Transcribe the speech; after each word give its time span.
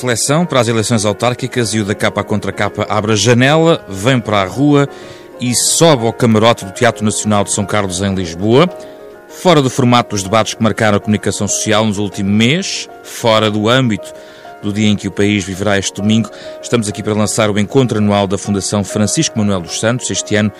reflexão 0.00 0.46
para 0.46 0.60
as 0.60 0.66
eleições 0.66 1.04
autárquicas 1.04 1.74
e 1.74 1.80
o 1.80 1.84
da 1.84 1.94
capa 1.94 2.24
contra 2.24 2.50
capa 2.50 2.86
abre 2.88 3.12
a 3.12 3.16
janela, 3.16 3.84
vem 3.86 4.18
para 4.18 4.40
a 4.40 4.46
rua 4.46 4.88
e 5.38 5.54
sobe 5.54 6.06
ao 6.06 6.12
camarote 6.12 6.64
do 6.64 6.72
Teatro 6.72 7.04
Nacional 7.04 7.44
de 7.44 7.52
São 7.52 7.66
Carlos 7.66 8.00
em 8.00 8.14
Lisboa. 8.14 8.66
Fora 9.28 9.60
do 9.60 9.68
formato 9.68 10.16
dos 10.16 10.22
debates 10.22 10.54
que 10.54 10.62
marcaram 10.62 10.96
a 10.96 11.00
comunicação 11.00 11.46
social 11.46 11.84
nos 11.84 11.98
últimos 11.98 12.32
meses, 12.32 12.88
fora 13.02 13.50
do 13.50 13.68
âmbito 13.68 14.10
do 14.62 14.72
dia 14.72 14.88
em 14.88 14.96
que 14.96 15.06
o 15.06 15.10
país 15.10 15.44
viverá 15.44 15.78
este 15.78 16.00
domingo, 16.00 16.30
estamos 16.62 16.88
aqui 16.88 17.02
para 17.02 17.12
lançar 17.12 17.50
o 17.50 17.58
encontro 17.58 17.98
anual 17.98 18.26
da 18.26 18.38
Fundação 18.38 18.82
Francisco 18.82 19.38
Manuel 19.38 19.60
dos 19.60 19.80
Santos, 19.80 20.10
este 20.10 20.34
ano 20.34 20.50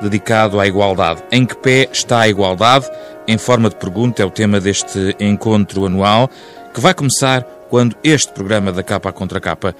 dedicado 0.00 0.58
à 0.58 0.66
igualdade. 0.66 1.22
Em 1.30 1.46
que 1.46 1.56
pé 1.56 1.88
está 1.92 2.20
a 2.20 2.28
igualdade? 2.28 2.90
Em 3.28 3.38
forma 3.38 3.68
de 3.68 3.76
pergunta 3.76 4.22
é 4.22 4.26
o 4.26 4.30
tema 4.30 4.58
deste 4.58 5.14
encontro 5.20 5.86
anual, 5.86 6.28
que 6.74 6.80
vai 6.80 6.94
começar 6.94 7.57
quando 7.68 7.96
este 8.02 8.32
programa 8.32 8.72
da 8.72 8.82
Capa 8.82 9.12
Contra 9.12 9.40
Capa 9.40 9.74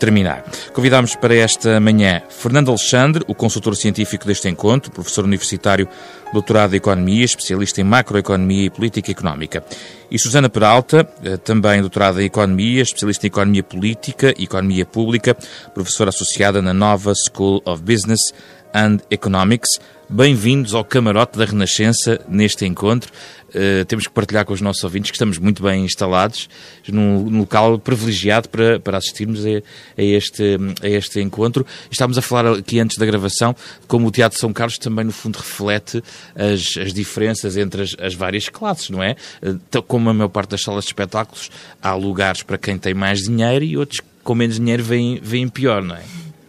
terminar. 0.00 0.42
Convidamos 0.72 1.14
para 1.14 1.34
esta 1.34 1.78
manhã 1.78 2.22
Fernando 2.30 2.70
Alexandre, 2.70 3.22
o 3.28 3.34
consultor 3.34 3.76
científico 3.76 4.26
deste 4.26 4.48
encontro, 4.48 4.90
professor 4.90 5.24
universitário, 5.24 5.86
doutorado 6.32 6.72
em 6.72 6.78
Economia, 6.78 7.24
especialista 7.24 7.82
em 7.82 7.84
Macroeconomia 7.84 8.64
e 8.64 8.70
Política 8.70 9.12
Económica. 9.12 9.62
E 10.10 10.18
Susana 10.18 10.48
Peralta, 10.48 11.06
eh, 11.22 11.36
também 11.36 11.80
doutorada 11.80 12.22
em 12.22 12.26
Economia, 12.26 12.82
especialista 12.82 13.26
em 13.26 13.28
Economia 13.28 13.62
Política 13.62 14.34
e 14.38 14.44
Economia 14.44 14.86
Pública, 14.86 15.36
professora 15.74 16.08
associada 16.08 16.62
na 16.62 16.72
Nova 16.72 17.12
School 17.14 17.62
of 17.66 17.82
Business 17.82 18.32
and 18.74 18.98
Economics. 19.10 19.78
Bem-vindos 20.12 20.74
ao 20.74 20.84
camarote 20.84 21.38
da 21.38 21.44
Renascença 21.44 22.20
neste 22.28 22.66
encontro. 22.66 23.12
Uh, 23.50 23.84
temos 23.84 24.08
que 24.08 24.12
partilhar 24.12 24.44
com 24.44 24.52
os 24.52 24.60
nossos 24.60 24.82
ouvintes 24.82 25.12
que 25.12 25.14
estamos 25.14 25.38
muito 25.38 25.62
bem 25.62 25.84
instalados 25.84 26.48
num, 26.88 27.30
num 27.30 27.38
local 27.38 27.78
privilegiado 27.78 28.48
para, 28.48 28.80
para 28.80 28.98
assistirmos 28.98 29.46
a, 29.46 29.50
a, 29.96 30.02
este, 30.02 30.58
a 30.82 30.88
este 30.88 31.20
encontro. 31.20 31.64
Estávamos 31.88 32.18
a 32.18 32.22
falar 32.22 32.58
aqui 32.58 32.80
antes 32.80 32.98
da 32.98 33.06
gravação 33.06 33.54
como 33.86 34.08
o 34.08 34.10
Teatro 34.10 34.36
São 34.36 34.52
Carlos 34.52 34.78
também, 34.78 35.04
no 35.04 35.12
fundo, 35.12 35.36
reflete 35.36 36.02
as, 36.34 36.76
as 36.76 36.92
diferenças 36.92 37.56
entre 37.56 37.82
as, 37.82 37.94
as 37.96 38.12
várias 38.12 38.48
classes, 38.48 38.90
não 38.90 39.00
é? 39.00 39.14
Uh, 39.40 39.80
como 39.82 40.10
a 40.10 40.12
maior 40.12 40.28
parte 40.28 40.50
das 40.50 40.62
salas 40.62 40.82
de 40.82 40.88
espetáculos, 40.88 41.52
há 41.80 41.94
lugares 41.94 42.42
para 42.42 42.58
quem 42.58 42.76
tem 42.76 42.94
mais 42.94 43.20
dinheiro 43.20 43.64
e 43.64 43.76
outros 43.76 44.00
com 44.24 44.34
menos 44.34 44.56
dinheiro 44.56 44.82
veem, 44.82 45.20
veem 45.22 45.48
pior, 45.48 45.84
não 45.84 45.94
é? 45.94 46.02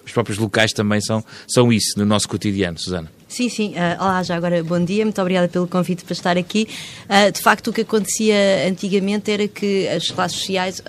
Os 0.04 0.12
próprios 0.12 0.40
locais 0.40 0.74
também 0.74 1.00
são, 1.00 1.24
são 1.48 1.72
isso 1.72 2.00
no 2.00 2.08
nosso 2.08 2.28
cotidiano, 2.28 2.80
Susana. 2.80 3.21
Sim, 3.32 3.48
sim. 3.48 3.70
Uh, 3.70 4.04
olá, 4.04 4.22
já 4.24 4.36
agora 4.36 4.62
bom 4.62 4.84
dia. 4.84 5.06
Muito 5.06 5.22
obrigada 5.22 5.48
pelo 5.48 5.66
convite 5.66 6.04
para 6.04 6.12
estar 6.12 6.38
aqui. 6.38 6.68
Uh, 7.06 7.32
de 7.32 7.40
facto, 7.40 7.70
o 7.70 7.74
que 7.74 7.80
acontecia 7.80 8.36
antigamente 8.68 9.32
era 9.32 9.48
que 9.48 9.88
as 9.88 10.12
classes 10.12 10.38
sociais, 10.38 10.84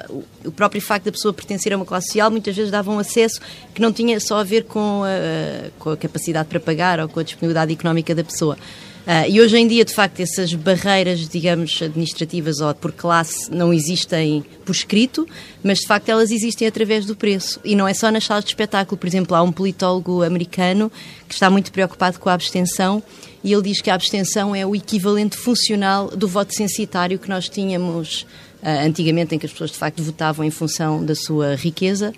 o 0.45 0.51
próprio 0.51 0.83
facto 0.83 1.05
da 1.05 1.13
pessoa 1.13 1.33
pertencer 1.33 1.73
a 1.73 1.77
uma 1.77 1.85
classe 1.85 2.09
social, 2.09 2.33
muitas 2.33 2.57
vezes 2.57 2.73
davam 2.73 2.97
um 2.97 2.99
acesso 2.99 3.41
que 3.73 3.81
não 3.81 3.93
tinha 3.93 4.19
só 4.19 4.41
a 4.41 4.43
ver 4.43 4.65
com 4.65 5.05
a, 5.05 5.71
com 5.79 5.91
a 5.91 5.97
capacidade 5.97 6.49
para 6.49 6.59
pagar 6.59 6.99
ou 6.99 7.09
com 7.09 7.21
a 7.21 7.23
disponibilidade 7.23 7.73
económica 7.73 8.13
da 8.13 8.25
pessoa. 8.25 8.59
Uh, 9.03 9.29
e 9.29 9.41
hoje 9.41 9.57
em 9.57 9.67
dia, 9.67 9.85
de 9.85 9.93
facto, 9.93 10.21
essas 10.21 10.55
barreiras, 10.55 11.29
digamos, 11.29 11.83
administrativas 11.83 12.61
ou 12.61 12.73
por 12.73 12.93
classe 12.93 13.51
não 13.51 13.73
existem 13.73 14.45
por 14.65 14.73
escrito, 14.73 15.27
mas 15.63 15.81
de 15.81 15.89
facto 15.89 16.09
elas 16.09 16.31
existem 16.31 16.69
através 16.69 17.05
do 17.05 17.17
preço. 17.17 17.59
E 17.65 17.75
não 17.75 17.89
é 17.89 17.95
só 17.95 18.13
nas 18.13 18.25
salas 18.25 18.45
de 18.45 18.51
espetáculo. 18.51 18.97
Por 18.97 19.09
exemplo, 19.09 19.35
há 19.35 19.43
um 19.43 19.51
politólogo 19.51 20.23
americano 20.23 20.91
que 21.29 21.35
está 21.35 21.51
muito 21.51 21.73
preocupado 21.73 22.21
com 22.21 22.29
a 22.29 22.35
abstenção 22.35 23.03
e 23.43 23.53
ele 23.53 23.63
diz 23.63 23.81
que 23.81 23.91
a 23.91 23.95
abstenção 23.95 24.55
é 24.55 24.65
o 24.65 24.77
equivalente 24.77 25.37
funcional 25.37 26.09
do 26.09 26.29
voto 26.29 26.55
censitário 26.55 27.19
que 27.19 27.29
nós 27.29 27.49
tínhamos 27.49 28.23
uh, 28.63 28.87
antigamente, 28.87 29.35
em 29.35 29.39
que 29.39 29.47
as 29.47 29.53
pessoas 29.53 29.73
de 29.73 29.79
facto 29.79 30.01
votavam 30.01 30.45
em 30.45 30.51
função 30.51 31.05
da 31.05 31.17
sua 31.17 31.57
riqueza 31.57 32.13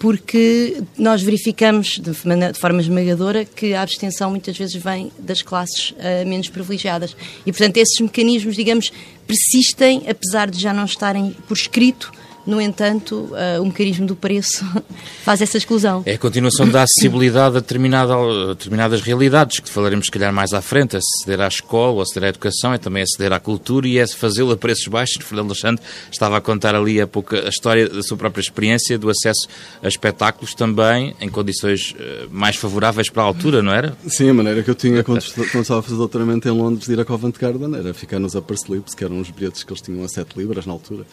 porque 0.00 0.82
nós 0.96 1.20
verificamos 1.20 1.98
de, 1.98 2.10
de 2.10 2.58
forma 2.58 2.80
esmagadora 2.80 3.44
que 3.44 3.74
a 3.74 3.82
abstenção 3.82 4.30
muitas 4.30 4.56
vezes 4.56 4.74
vem 4.74 5.12
das 5.18 5.42
classes 5.42 5.90
uh, 5.90 6.26
menos 6.26 6.48
privilegiadas. 6.48 7.14
E, 7.44 7.52
portanto, 7.52 7.76
esses 7.76 8.00
mecanismos, 8.00 8.56
digamos, 8.56 8.90
persistem, 9.26 10.04
apesar 10.08 10.50
de 10.50 10.58
já 10.58 10.72
não 10.72 10.86
estarem 10.86 11.36
por 11.46 11.54
escrito 11.54 12.10
no 12.46 12.60
entanto, 12.60 13.28
uh, 13.32 13.62
o 13.62 13.66
mecanismo 13.66 14.06
do 14.06 14.16
preço 14.16 14.64
faz 15.22 15.40
essa 15.42 15.58
exclusão. 15.58 16.02
É 16.06 16.14
a 16.14 16.18
continuação 16.18 16.68
da 16.68 16.82
acessibilidade 16.82 17.56
a, 17.56 17.60
determinada, 17.60 18.14
a 18.14 18.46
determinadas 18.48 19.02
realidades, 19.02 19.60
que 19.60 19.68
falaremos 19.68 20.06
se 20.06 20.10
calhar 20.10 20.32
mais 20.32 20.52
à 20.52 20.62
frente, 20.62 20.96
aceder 20.96 21.40
à 21.40 21.48
escola, 21.48 22.02
aceder 22.02 22.24
à 22.24 22.28
educação, 22.28 22.72
é 22.72 22.78
também 22.78 23.02
aceder 23.02 23.32
à 23.32 23.40
cultura 23.40 23.86
e 23.86 23.98
é 23.98 24.06
fazê-lo 24.06 24.52
a 24.52 24.56
preços 24.56 24.86
baixos. 24.88 25.18
Fernando 25.24 25.50
Alexandre 25.50 25.84
estava 26.10 26.36
a 26.36 26.40
contar 26.40 26.74
ali 26.74 27.00
a, 27.00 27.06
pouco 27.06 27.36
a 27.36 27.48
história 27.48 27.88
da 27.88 28.02
sua 28.02 28.16
própria 28.16 28.40
experiência 28.40 28.98
do 28.98 29.10
acesso 29.10 29.46
a 29.82 29.88
espetáculos 29.88 30.54
também 30.54 31.14
em 31.20 31.28
condições 31.28 31.92
uh, 31.92 32.28
mais 32.30 32.56
favoráveis 32.56 33.10
para 33.10 33.22
a 33.22 33.26
altura, 33.26 33.62
não 33.62 33.72
era? 33.72 33.96
Sim, 34.08 34.30
a 34.30 34.34
maneira 34.34 34.62
que 34.62 34.70
eu 34.70 34.74
tinha 34.74 35.04
quando, 35.04 35.22
quando 35.52 35.62
estava 35.62 35.80
a 35.80 35.82
fazer 35.82 35.96
doutoramento 35.96 36.48
em 36.48 36.52
Londres 36.52 36.86
de 36.86 36.92
ir 36.94 37.00
a 37.00 37.04
Covent 37.04 37.36
Garden 37.38 37.74
era 37.74 37.92
ficar 37.92 38.18
nos 38.18 38.34
upper 38.34 38.56
slips, 38.56 38.94
que 38.94 39.04
eram 39.04 39.20
os 39.20 39.30
bilhetes 39.30 39.62
que 39.62 39.70
eles 39.70 39.82
tinham 39.82 40.04
a 40.04 40.08
7 40.08 40.38
libras 40.38 40.66
na 40.66 40.72
altura. 40.72 41.04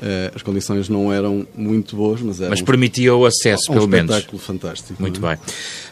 Uh, 0.00 0.34
as 0.34 0.42
condições 0.42 0.88
não 0.88 1.12
eram 1.12 1.46
muito 1.54 1.94
boas, 1.94 2.22
mas. 2.22 2.40
Mas 2.40 2.62
permitia 2.62 3.14
o 3.14 3.26
acesso, 3.26 3.70
um 3.70 3.74
pelo 3.74 3.86
menos. 3.86 4.10
Um 4.10 4.14
espetáculo 4.14 4.42
fantástico. 4.42 4.94
Muito 4.98 5.24
é? 5.26 5.28
bem. 5.28 5.44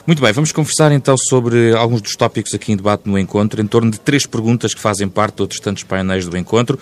Muito 0.07 0.23
bem, 0.23 0.33
vamos 0.33 0.51
conversar 0.51 0.91
então 0.93 1.15
sobre 1.19 1.75
alguns 1.75 2.01
dos 2.01 2.17
tópicos 2.17 2.55
aqui 2.55 2.73
em 2.73 2.77
debate 2.77 3.03
no 3.05 3.19
encontro, 3.19 3.61
em 3.61 3.67
torno 3.67 3.91
de 3.91 4.01
três 4.01 4.25
perguntas 4.25 4.73
que 4.73 4.81
fazem 4.81 5.07
parte 5.07 5.37
de 5.37 5.43
outros 5.43 5.61
tantos 5.61 5.83
painéis 5.83 6.27
do 6.27 6.39
encontro. 6.39 6.79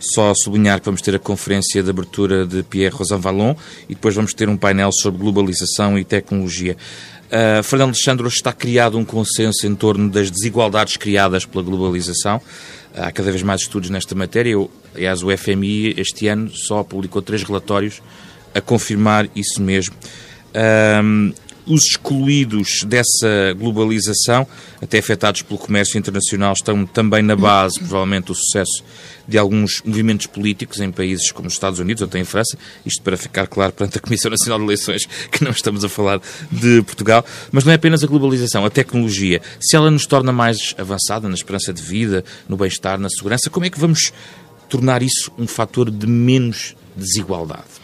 Só 0.00 0.34
sublinhar 0.34 0.80
que 0.80 0.86
vamos 0.86 1.00
ter 1.00 1.14
a 1.14 1.18
conferência 1.20 1.80
de 1.80 1.88
abertura 1.88 2.44
de 2.44 2.64
Pierre 2.64 2.94
Rosan 2.94 3.18
Vallon 3.18 3.54
e 3.88 3.94
depois 3.94 4.14
vamos 4.16 4.34
ter 4.34 4.48
um 4.48 4.56
painel 4.56 4.90
sobre 4.92 5.20
globalização 5.20 5.96
e 5.96 6.04
tecnologia. 6.04 6.76
Uh, 7.26 7.62
Fernando 7.62 7.90
Alexandre, 7.90 8.26
está 8.26 8.52
criado 8.52 8.98
um 8.98 9.04
consenso 9.04 9.66
em 9.66 9.74
torno 9.74 10.10
das 10.10 10.30
desigualdades 10.30 10.96
criadas 10.96 11.46
pela 11.46 11.62
globalização. 11.62 12.40
Há 12.96 13.10
cada 13.10 13.30
vez 13.30 13.42
mais 13.42 13.62
estudos 13.62 13.90
nesta 13.90 14.14
matéria. 14.14 14.50
Eu, 14.50 14.70
aliás, 14.94 15.22
o 15.22 15.36
FMI 15.36 15.94
este 15.96 16.28
ano 16.28 16.50
só 16.50 16.84
publicou 16.84 17.20
três 17.20 17.42
relatórios 17.42 18.00
a 18.54 18.60
confirmar 18.60 19.28
isso 19.34 19.60
mesmo. 19.60 19.94
Um, 21.02 21.32
os 21.66 21.84
excluídos 21.84 22.84
dessa 22.86 23.54
globalização, 23.58 24.46
até 24.82 24.98
afetados 24.98 25.42
pelo 25.42 25.58
comércio 25.58 25.98
internacional, 25.98 26.52
estão 26.52 26.84
também 26.84 27.22
na 27.22 27.34
base, 27.34 27.78
provavelmente, 27.78 28.26
do 28.26 28.34
sucesso 28.34 28.84
de 29.26 29.38
alguns 29.38 29.80
movimentos 29.84 30.26
políticos 30.26 30.80
em 30.80 30.90
países 30.90 31.32
como 31.32 31.48
os 31.48 31.54
Estados 31.54 31.78
Unidos 31.78 32.02
ou 32.02 32.08
até 32.08 32.18
em 32.18 32.24
França. 32.24 32.58
Isto 32.84 33.02
para 33.02 33.16
ficar 33.16 33.46
claro 33.46 33.72
perante 33.72 33.98
a 33.98 34.00
Comissão 34.00 34.30
Nacional 34.30 34.58
de 34.58 34.64
Eleições 34.64 35.06
que 35.30 35.42
não 35.42 35.50
estamos 35.50 35.84
a 35.84 35.88
falar 35.88 36.20
de 36.52 36.82
Portugal. 36.82 37.24
Mas 37.50 37.64
não 37.64 37.72
é 37.72 37.76
apenas 37.76 38.04
a 38.04 38.06
globalização, 38.06 38.64
a 38.64 38.70
tecnologia. 38.70 39.40
Se 39.60 39.76
ela 39.76 39.90
nos 39.90 40.06
torna 40.06 40.32
mais 40.32 40.74
avançada 40.76 41.28
na 41.28 41.34
esperança 41.34 41.72
de 41.72 41.82
vida, 41.82 42.24
no 42.48 42.56
bem-estar, 42.56 42.98
na 42.98 43.08
segurança, 43.08 43.48
como 43.48 43.64
é 43.64 43.70
que 43.70 43.80
vamos 43.80 44.12
tornar 44.68 45.02
isso 45.02 45.32
um 45.38 45.46
fator 45.46 45.90
de 45.90 46.06
menos 46.06 46.76
desigualdade? 46.96 47.83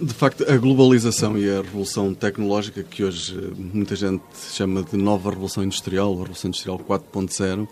De 0.00 0.14
facto, 0.14 0.50
a 0.50 0.56
globalização 0.56 1.36
e 1.36 1.48
a 1.50 1.60
revolução 1.60 2.14
tecnológica, 2.14 2.82
que 2.82 3.04
hoje 3.04 3.36
eh, 3.38 3.52
muita 3.56 3.94
gente 3.94 4.22
chama 4.52 4.82
de 4.82 4.96
nova 4.96 5.30
revolução 5.30 5.62
industrial, 5.62 6.12
a 6.12 6.18
revolução 6.20 6.48
industrial 6.48 6.78
4.0, 6.78 7.42
Ehm, 7.54 7.68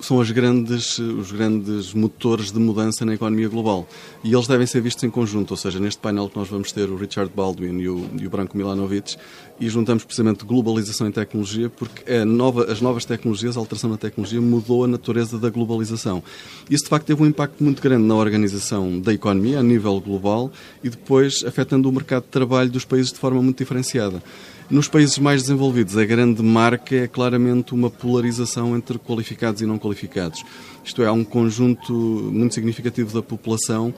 são 0.00 0.20
as 0.20 0.30
grandes, 0.30 0.98
os 0.98 1.30
grandes 1.30 1.92
motores 1.92 2.50
de 2.50 2.58
mudança 2.58 3.04
na 3.04 3.14
economia 3.14 3.48
global. 3.48 3.86
E 4.24 4.32
eles 4.32 4.46
devem 4.46 4.66
ser 4.66 4.80
vistos 4.80 5.04
em 5.04 5.10
conjunto, 5.10 5.52
ou 5.52 5.56
seja, 5.56 5.78
neste 5.78 6.00
painel 6.00 6.28
que 6.28 6.36
nós 6.36 6.48
vamos 6.48 6.72
ter 6.72 6.88
o 6.88 6.96
Richard 6.96 7.30
Baldwin 7.34 7.78
e 7.78 7.88
o, 7.88 8.08
e 8.20 8.26
o 8.26 8.30
Branco 8.30 8.56
Milanovic, 8.56 9.16
e 9.60 9.68
juntamos 9.68 10.04
precisamente 10.04 10.44
globalização 10.44 11.06
e 11.06 11.12
tecnologia, 11.12 11.68
porque 11.68 12.02
é 12.06 12.24
nova, 12.24 12.72
as 12.72 12.80
novas 12.80 13.04
tecnologias, 13.04 13.56
a 13.56 13.60
alteração 13.60 13.90
da 13.90 13.98
tecnologia, 13.98 14.40
mudou 14.40 14.84
a 14.84 14.88
natureza 14.88 15.38
da 15.38 15.50
globalização. 15.50 16.22
Isso, 16.70 16.84
de 16.84 16.90
facto, 16.90 17.06
teve 17.06 17.22
um 17.22 17.26
impacto 17.26 17.62
muito 17.62 17.82
grande 17.82 18.04
na 18.04 18.14
organização 18.14 18.98
da 18.98 19.12
economia 19.12 19.60
a 19.60 19.62
nível 19.62 20.00
global 20.00 20.50
e 20.82 20.88
depois 20.88 21.44
afetando 21.44 21.88
o 21.88 21.92
mercado 21.92 22.24
de 22.24 22.30
trabalho 22.30 22.70
dos 22.70 22.86
países 22.86 23.12
de 23.12 23.18
forma 23.18 23.42
muito 23.42 23.58
diferenciada. 23.58 24.22
Nos 24.70 24.86
países 24.86 25.18
mais 25.18 25.42
desenvolvidos, 25.42 25.96
a 25.96 26.04
grande 26.04 26.40
marca 26.44 26.94
é 26.94 27.08
claramente 27.08 27.74
uma 27.74 27.90
polarização 27.90 28.76
entre 28.76 29.00
qualificados 29.00 29.60
e 29.60 29.66
não 29.66 29.80
qualificados. 29.80 30.44
Isto 30.84 31.02
é, 31.02 31.06
há 31.06 31.12
um 31.12 31.24
conjunto 31.24 31.92
muito 31.92 32.54
significativo 32.54 33.12
da 33.12 33.20
população, 33.20 33.92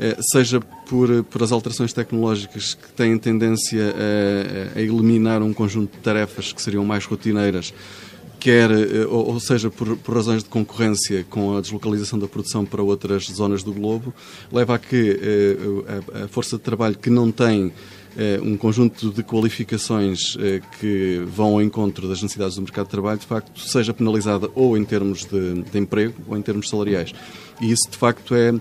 eh, 0.00 0.16
seja 0.32 0.60
por, 0.60 1.22
por 1.22 1.44
as 1.44 1.52
alterações 1.52 1.92
tecnológicas 1.92 2.74
que 2.74 2.90
têm 2.90 3.16
tendência 3.16 3.94
a, 4.74 4.78
a 4.80 4.82
eliminar 4.82 5.42
um 5.42 5.52
conjunto 5.52 5.92
de 5.92 6.02
tarefas 6.02 6.52
que 6.52 6.60
seriam 6.60 6.84
mais 6.84 7.04
rotineiras, 7.04 7.72
quer, 8.40 8.68
eh, 8.72 9.06
ou 9.08 9.38
seja, 9.38 9.70
por, 9.70 9.96
por, 9.96 10.16
razões 10.16 10.42
de 10.42 10.48
concorrência 10.48 11.24
com 11.30 11.56
a 11.56 11.60
deslocalização 11.60 12.18
da 12.18 12.26
produção 12.26 12.64
para 12.64 12.82
outras 12.82 13.26
zonas 13.26 13.62
do 13.62 13.72
globo, 13.72 14.12
leva 14.52 14.74
a 14.74 14.78
que 14.78 15.20
eh, 15.22 16.20
a, 16.22 16.24
a 16.24 16.28
força 16.28 16.56
de 16.56 16.64
trabalho 16.64 16.98
que 16.98 17.10
não 17.10 17.30
tem 17.30 17.72
um 18.42 18.56
conjunto 18.56 19.10
de 19.10 19.22
qualificações 19.22 20.36
eh, 20.40 20.60
que 20.80 21.22
vão 21.26 21.54
ao 21.54 21.62
encontro 21.62 22.08
das 22.08 22.22
necessidades 22.22 22.56
do 22.56 22.62
mercado 22.62 22.86
de 22.86 22.90
trabalho, 22.90 23.18
de 23.18 23.26
facto, 23.26 23.60
seja 23.60 23.92
penalizada 23.92 24.48
ou 24.54 24.76
em 24.76 24.84
termos 24.84 25.24
de, 25.24 25.62
de 25.62 25.78
emprego 25.78 26.14
ou 26.26 26.36
em 26.36 26.42
termos 26.42 26.68
salariais. 26.68 27.12
E 27.60 27.70
isso, 27.70 27.90
de 27.90 27.96
facto, 27.96 28.34
é 28.34 28.54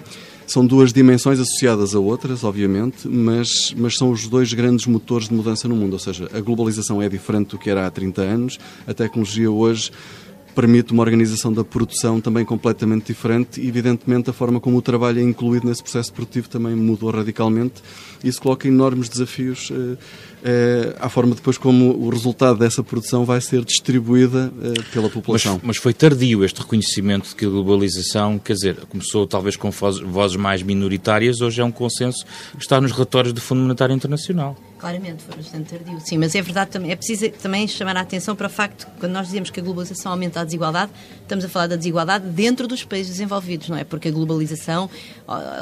são 0.48 0.66
duas 0.66 0.94
dimensões 0.94 1.40
associadas 1.40 1.96
a 1.96 2.00
outras, 2.00 2.44
obviamente, 2.44 3.08
mas, 3.08 3.74
mas 3.76 3.96
são 3.96 4.12
os 4.12 4.28
dois 4.28 4.54
grandes 4.54 4.86
motores 4.86 5.28
de 5.28 5.34
mudança 5.34 5.68
no 5.68 5.76
mundo. 5.76 5.94
Ou 5.94 6.00
seja, 6.00 6.30
a 6.34 6.40
globalização 6.40 7.02
é 7.02 7.10
diferente 7.10 7.50
do 7.50 7.58
que 7.58 7.70
era 7.70 7.88
há 7.88 7.92
30 7.92 8.22
anos, 8.22 8.60
a 8.86 8.94
tecnologia 8.94 9.50
hoje 9.50 9.92
permite 10.56 10.94
uma 10.94 11.04
organização 11.04 11.52
da 11.52 11.64
produção 11.64 12.22
também 12.22 12.46
completamente 12.46 13.08
diferente 13.08 13.60
e, 13.60 13.68
evidentemente, 13.68 14.30
a 14.30 14.34
forma 14.34 14.60
como 14.60 14.78
o 14.78 14.82
trabalho 14.82 15.20
é 15.20 15.24
incluído 15.24 15.68
nesse 15.68 15.84
processo 15.84 16.14
produtivo 16.14 16.50
também 16.50 16.74
mudou 16.74 17.12
radicalmente. 17.12 17.84
Isso 18.24 18.42
coloca 18.42 18.68
enormes 18.68 19.10
desafios 19.10 19.72
eh, 20.46 20.56
eh, 20.56 20.96
à 21.00 21.10
forma 21.10 21.34
depois 21.34 21.58
como 21.58 21.92
o 21.92 22.10
resultado 22.10 22.60
dessa 22.60 22.84
produção 22.84 23.26
vai 23.26 23.42
ser 23.42 23.66
distribuída 23.66 24.54
eh, 24.62 24.82
pela 24.94 25.10
população. 25.10 25.54
Mas, 25.56 25.64
mas, 25.64 25.78
foi 25.78 25.94
tardio 25.94 26.46
este 26.46 26.62
reconhecimento 26.62 27.30
de 27.30 27.36
que 27.36 27.46
a 27.46 27.50
globalização, 27.50 28.38
quer 28.38 28.54
dizer, 28.54 28.76
começou 28.88 29.26
talvez 29.26 29.56
com 29.56 29.72
vozes 29.72 30.38
mais 30.38 30.62
minoritárias, 30.62 31.42
hoje 31.42 31.62
é 31.62 31.66
um 31.66 31.72
consenso 31.72 32.24
que 32.52 32.62
está 32.62 32.80
nos 32.80 32.92
relatórios 32.92 33.34
do 33.34 33.42
Fundo 33.42 33.62
Monetário 33.62 33.96
Internacional. 33.96 34.56
Claramente, 34.78 35.24
foi 35.24 35.38
bastante 35.38 35.70
tardio, 35.70 36.00
sim, 36.00 36.18
mas 36.18 36.36
é 36.36 36.42
verdade, 36.42 36.72
também, 36.72 36.92
é 36.92 36.96
preciso 36.96 37.30
também 37.42 37.68
chamar 37.68 37.98
a 37.98 38.02
atenção 38.02 38.36
para 38.36 38.48
o 38.48 38.50
facto 38.50 38.86
que 38.86 39.00
quando 39.00 39.14
nós 39.14 39.26
dizemos 39.28 39.50
que 39.50 39.60
a 39.60 39.64
globalização 39.64 40.12
aumenta 40.12 40.42
a 40.42 40.44
desigualdade, 40.44 40.92
estamos 41.26 41.44
a 41.44 41.50
falar 41.50 41.68
da 41.68 41.76
desigualdade 41.76 42.28
dentro 42.30 42.68
dos 42.68 42.84
países 42.84 43.14
desenvolvidos, 43.14 43.70
não 43.70 43.78
é? 43.78 43.84
Porque 43.84 44.08
a 44.08 44.12
globalização, 44.12 44.90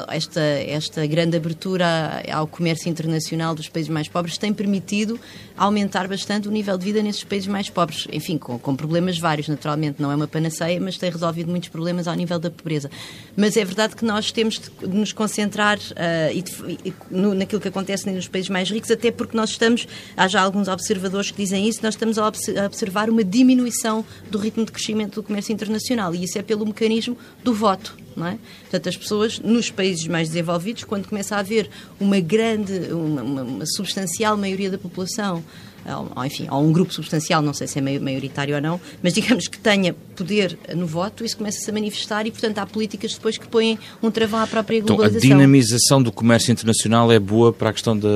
esta, 0.08 0.40
esta 0.40 1.06
grande 1.06 1.36
abertura 1.36 2.22
ao 2.30 2.46
comércio 2.46 2.88
internacional 2.88 3.54
dos 3.54 3.68
países 3.68 3.88
mais 3.88 4.06
pobres 4.08 4.38
tem 4.38 4.52
permitido 4.52 5.18
aumentar 5.56 6.06
bastante 6.06 6.48
o 6.48 6.50
nível 6.50 6.76
de 6.76 6.84
vida 6.84 7.02
nesses 7.02 7.24
países 7.24 7.48
mais 7.48 7.70
pobres. 7.70 8.06
Enfim, 8.12 8.36
com, 8.36 8.58
com 8.58 8.76
problemas 8.76 9.18
vários, 9.18 9.48
naturalmente, 9.48 10.02
não 10.02 10.12
é 10.12 10.14
uma 10.14 10.26
panaceia, 10.26 10.78
mas 10.80 10.98
tem 10.98 11.10
resolvido 11.10 11.50
muitos 11.50 11.68
problemas 11.68 12.06
ao 12.06 12.14
nível 12.14 12.38
da 12.38 12.50
pobreza. 12.50 12.90
Mas 13.36 13.56
é 13.56 13.64
verdade 13.64 13.96
que 13.96 14.04
nós 14.04 14.30
temos 14.30 14.58
de 14.58 14.86
nos 14.88 15.12
concentrar 15.12 15.78
uh, 15.78 16.32
e, 16.32 16.42
de, 16.42 16.52
e 16.84 16.94
no, 17.10 17.34
naquilo 17.34 17.60
que 17.60 17.68
acontece 17.68 18.10
nos 18.10 18.28
países 18.28 18.50
mais 18.50 18.70
ricos, 18.70 18.90
até 18.90 19.10
porque 19.10 19.36
nós 19.36 19.50
estamos, 19.50 19.88
há 20.16 20.28
já 20.28 20.42
alguns 20.42 20.68
observadores 20.68 21.30
que 21.30 21.42
dizem 21.42 21.66
isso, 21.68 21.80
nós 21.82 21.94
estamos 21.94 22.18
a 22.18 22.26
observar 22.26 23.08
uma 23.08 23.24
diminuição 23.24 24.04
do 24.30 24.38
ritmo 24.38 24.64
de 24.64 24.72
crescimento 24.72 25.14
do 25.14 25.22
comércio 25.22 25.53
internacional 25.54 26.14
e 26.14 26.24
isso 26.24 26.38
é 26.38 26.42
pelo 26.42 26.66
mecanismo 26.66 27.16
do 27.42 27.54
voto. 27.54 27.96
Não 28.16 28.26
é? 28.26 28.38
Portanto, 28.62 28.88
as 28.88 28.96
pessoas 28.96 29.38
nos 29.40 29.70
países 29.70 30.06
mais 30.06 30.28
desenvolvidos, 30.28 30.84
quando 30.84 31.08
começa 31.08 31.34
a 31.34 31.40
haver 31.40 31.68
uma 31.98 32.20
grande, 32.20 32.92
uma, 32.92 33.22
uma, 33.22 33.42
uma 33.42 33.66
substancial 33.66 34.36
maioria 34.36 34.70
da 34.70 34.78
população 34.78 35.42
ou, 35.86 36.24
enfim, 36.24 36.46
ou 36.50 36.62
um 36.62 36.72
grupo 36.72 36.92
substancial, 36.92 37.42
não 37.42 37.52
sei 37.52 37.66
se 37.66 37.78
é 37.78 37.82
maioritário 37.82 38.54
ou 38.54 38.60
não, 38.60 38.80
mas 39.02 39.12
digamos 39.12 39.48
que 39.48 39.58
tenha 39.58 39.94
poder 40.16 40.58
no 40.74 40.86
voto, 40.86 41.24
isso 41.24 41.36
começa-se 41.36 41.68
a 41.68 41.72
manifestar 41.72 42.26
e, 42.26 42.30
portanto, 42.30 42.58
há 42.58 42.66
políticas 42.66 43.14
depois 43.14 43.36
que 43.36 43.46
põem 43.46 43.78
um 44.02 44.10
travão 44.10 44.40
à 44.40 44.46
própria 44.46 44.80
globalização. 44.80 45.18
Então, 45.18 45.36
a 45.36 45.40
dinamização 45.40 46.02
do 46.02 46.10
comércio 46.10 46.52
internacional 46.52 47.12
é 47.12 47.18
boa 47.18 47.52
para 47.52 47.70
a 47.70 47.72
questão 47.72 47.98
de, 47.98 48.08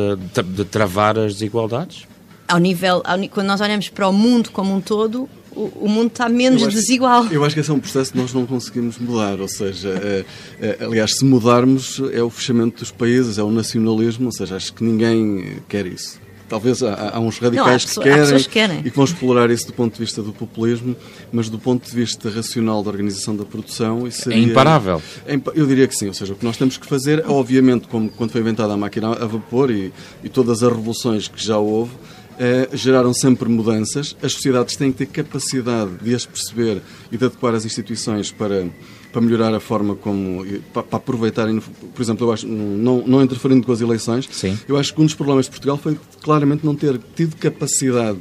de 0.54 0.64
travar 0.64 1.18
as 1.18 1.34
desigualdades? 1.34 2.06
Ao 2.46 2.58
nível, 2.58 3.02
ao, 3.04 3.18
quando 3.28 3.46
nós 3.46 3.60
olhamos 3.60 3.90
para 3.90 4.08
o 4.08 4.12
mundo 4.12 4.50
como 4.50 4.74
um 4.74 4.80
todo, 4.80 5.28
o, 5.58 5.88
mundo 5.88 6.08
está 6.08 6.28
menos 6.28 6.62
eu 6.62 6.68
acho, 6.68 6.76
desigual. 6.76 7.26
Eu 7.26 7.44
acho 7.44 7.54
que 7.54 7.60
esse 7.60 7.70
é 7.70 7.74
um 7.74 7.80
processo 7.80 8.12
que 8.12 8.18
nós 8.18 8.32
não 8.32 8.46
conseguimos 8.46 8.98
mudar, 8.98 9.40
ou 9.40 9.48
seja, 9.48 9.88
é, 9.88 10.24
é, 10.60 10.84
aliás, 10.84 11.16
se 11.16 11.24
mudarmos 11.24 12.00
é 12.12 12.22
o 12.22 12.30
fechamento 12.30 12.80
dos 12.80 12.92
países, 12.92 13.38
é 13.38 13.42
o 13.42 13.50
nacionalismo, 13.50 14.26
ou 14.26 14.32
seja, 14.32 14.56
acho 14.56 14.72
que 14.72 14.84
ninguém 14.84 15.58
quer 15.68 15.86
isso. 15.86 16.20
Talvez 16.48 16.82
há, 16.82 17.10
há 17.14 17.20
uns 17.20 17.38
radicais 17.38 17.84
não, 17.84 18.02
há 18.02 18.04
que, 18.04 18.10
querem, 18.10 18.38
que 18.38 18.48
querem 18.48 18.78
e 18.80 18.90
que 18.90 18.96
vão 18.96 19.04
explorar 19.04 19.50
isso 19.50 19.66
do 19.66 19.72
ponto 19.74 19.92
de 19.92 20.00
vista 20.00 20.22
do 20.22 20.32
populismo, 20.32 20.96
mas 21.30 21.50
do 21.50 21.58
ponto 21.58 21.86
de 21.86 21.94
vista 21.94 22.30
racional 22.30 22.82
da 22.82 22.88
organização 22.88 23.36
da 23.36 23.44
produção, 23.44 24.08
isso 24.08 24.22
seria, 24.22 24.38
é 24.38 24.42
imparável. 24.42 25.02
É, 25.26 25.38
eu 25.54 25.66
diria 25.66 25.86
que 25.86 25.94
sim, 25.94 26.08
ou 26.08 26.14
seja, 26.14 26.32
o 26.32 26.36
que 26.36 26.44
nós 26.44 26.56
temos 26.56 26.78
que 26.78 26.86
fazer, 26.86 27.22
obviamente, 27.28 27.86
como 27.88 28.08
quando 28.08 28.30
foi 28.30 28.40
inventada 28.40 28.72
a 28.72 28.76
máquina 28.78 29.12
a 29.12 29.26
vapor 29.26 29.70
e, 29.70 29.92
e 30.24 30.28
todas 30.30 30.62
as 30.62 30.72
revoluções 30.72 31.28
que 31.28 31.44
já 31.44 31.58
houve, 31.58 31.92
eh, 32.38 32.68
geraram 32.72 33.12
sempre 33.12 33.48
mudanças. 33.48 34.16
As 34.22 34.32
sociedades 34.32 34.76
têm 34.76 34.92
que 34.92 34.98
ter 34.98 35.06
capacidade 35.06 35.90
de 36.02 36.14
as 36.14 36.24
perceber 36.24 36.80
e 37.10 37.16
de 37.16 37.24
adequar 37.24 37.52
as 37.52 37.64
instituições 37.64 38.30
para, 38.30 38.68
para 39.12 39.20
melhorar 39.20 39.52
a 39.52 39.58
forma 39.58 39.96
como. 39.96 40.44
para, 40.72 40.84
para 40.84 40.96
aproveitarem. 40.98 41.60
Por 41.60 42.00
exemplo, 42.00 42.28
eu 42.28 42.32
acho, 42.32 42.46
não, 42.46 43.02
não 43.04 43.22
interferindo 43.22 43.66
com 43.66 43.72
as 43.72 43.80
eleições, 43.80 44.28
Sim. 44.30 44.56
eu 44.68 44.76
acho 44.76 44.94
que 44.94 45.00
um 45.00 45.04
dos 45.04 45.14
problemas 45.14 45.46
de 45.46 45.50
Portugal 45.50 45.76
foi 45.76 45.98
claramente 46.22 46.64
não 46.64 46.76
ter 46.76 47.00
tido 47.16 47.34
capacidade 47.36 48.20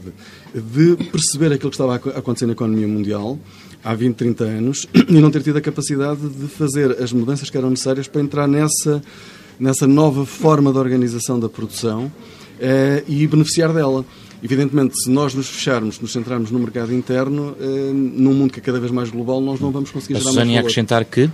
de 0.53 0.95
perceber 1.11 1.53
aquilo 1.53 1.69
que 1.69 1.75
estava 1.75 1.93
a 1.93 2.17
acontecer 2.17 2.47
na 2.47 2.53
economia 2.53 2.87
mundial 2.87 3.37
há 3.83 3.93
20, 3.93 4.15
30 4.15 4.43
anos 4.43 4.87
e 5.07 5.13
não 5.13 5.29
ter 5.29 5.43
tido 5.43 5.57
a 5.57 5.61
capacidade 5.61 6.27
de 6.27 6.47
fazer 6.47 6.91
as 7.01 7.13
mudanças 7.13 7.49
que 7.51 7.57
eram 7.57 7.69
necessárias 7.69 8.07
para 8.07 8.21
entrar 8.21 8.47
nessa, 8.47 9.01
nessa 9.59 9.85
nova 9.85 10.25
forma 10.25 10.71
de 10.71 10.79
organização 10.79 11.39
da 11.39 11.47
produção 11.47 12.11
eh, 12.59 13.03
e 13.07 13.25
beneficiar 13.27 13.73
dela. 13.73 14.05
Evidentemente, 14.41 14.93
se 15.01 15.09
nós 15.09 15.33
nos 15.33 15.49
fecharmos, 15.49 15.99
nos 15.99 16.11
centrarmos 16.11 16.51
no 16.51 16.59
mercado 16.59 16.93
interno, 16.93 17.55
uh, 17.59 17.93
num 17.93 18.33
mundo 18.33 18.53
que 18.53 18.59
é 18.59 18.61
cada 18.61 18.79
vez 18.79 18.91
mais 18.91 19.09
global, 19.09 19.41
nós 19.41 19.59
não 19.59 19.71
vamos 19.71 19.89
conseguir 19.89 20.15
a 20.15 20.19
gerar 20.19 20.29
Susana, 20.29 20.45
mais 20.45 20.55
valor. 20.55 20.67
acrescentar 20.67 21.05
que? 21.05 21.23
Uh, 21.23 21.31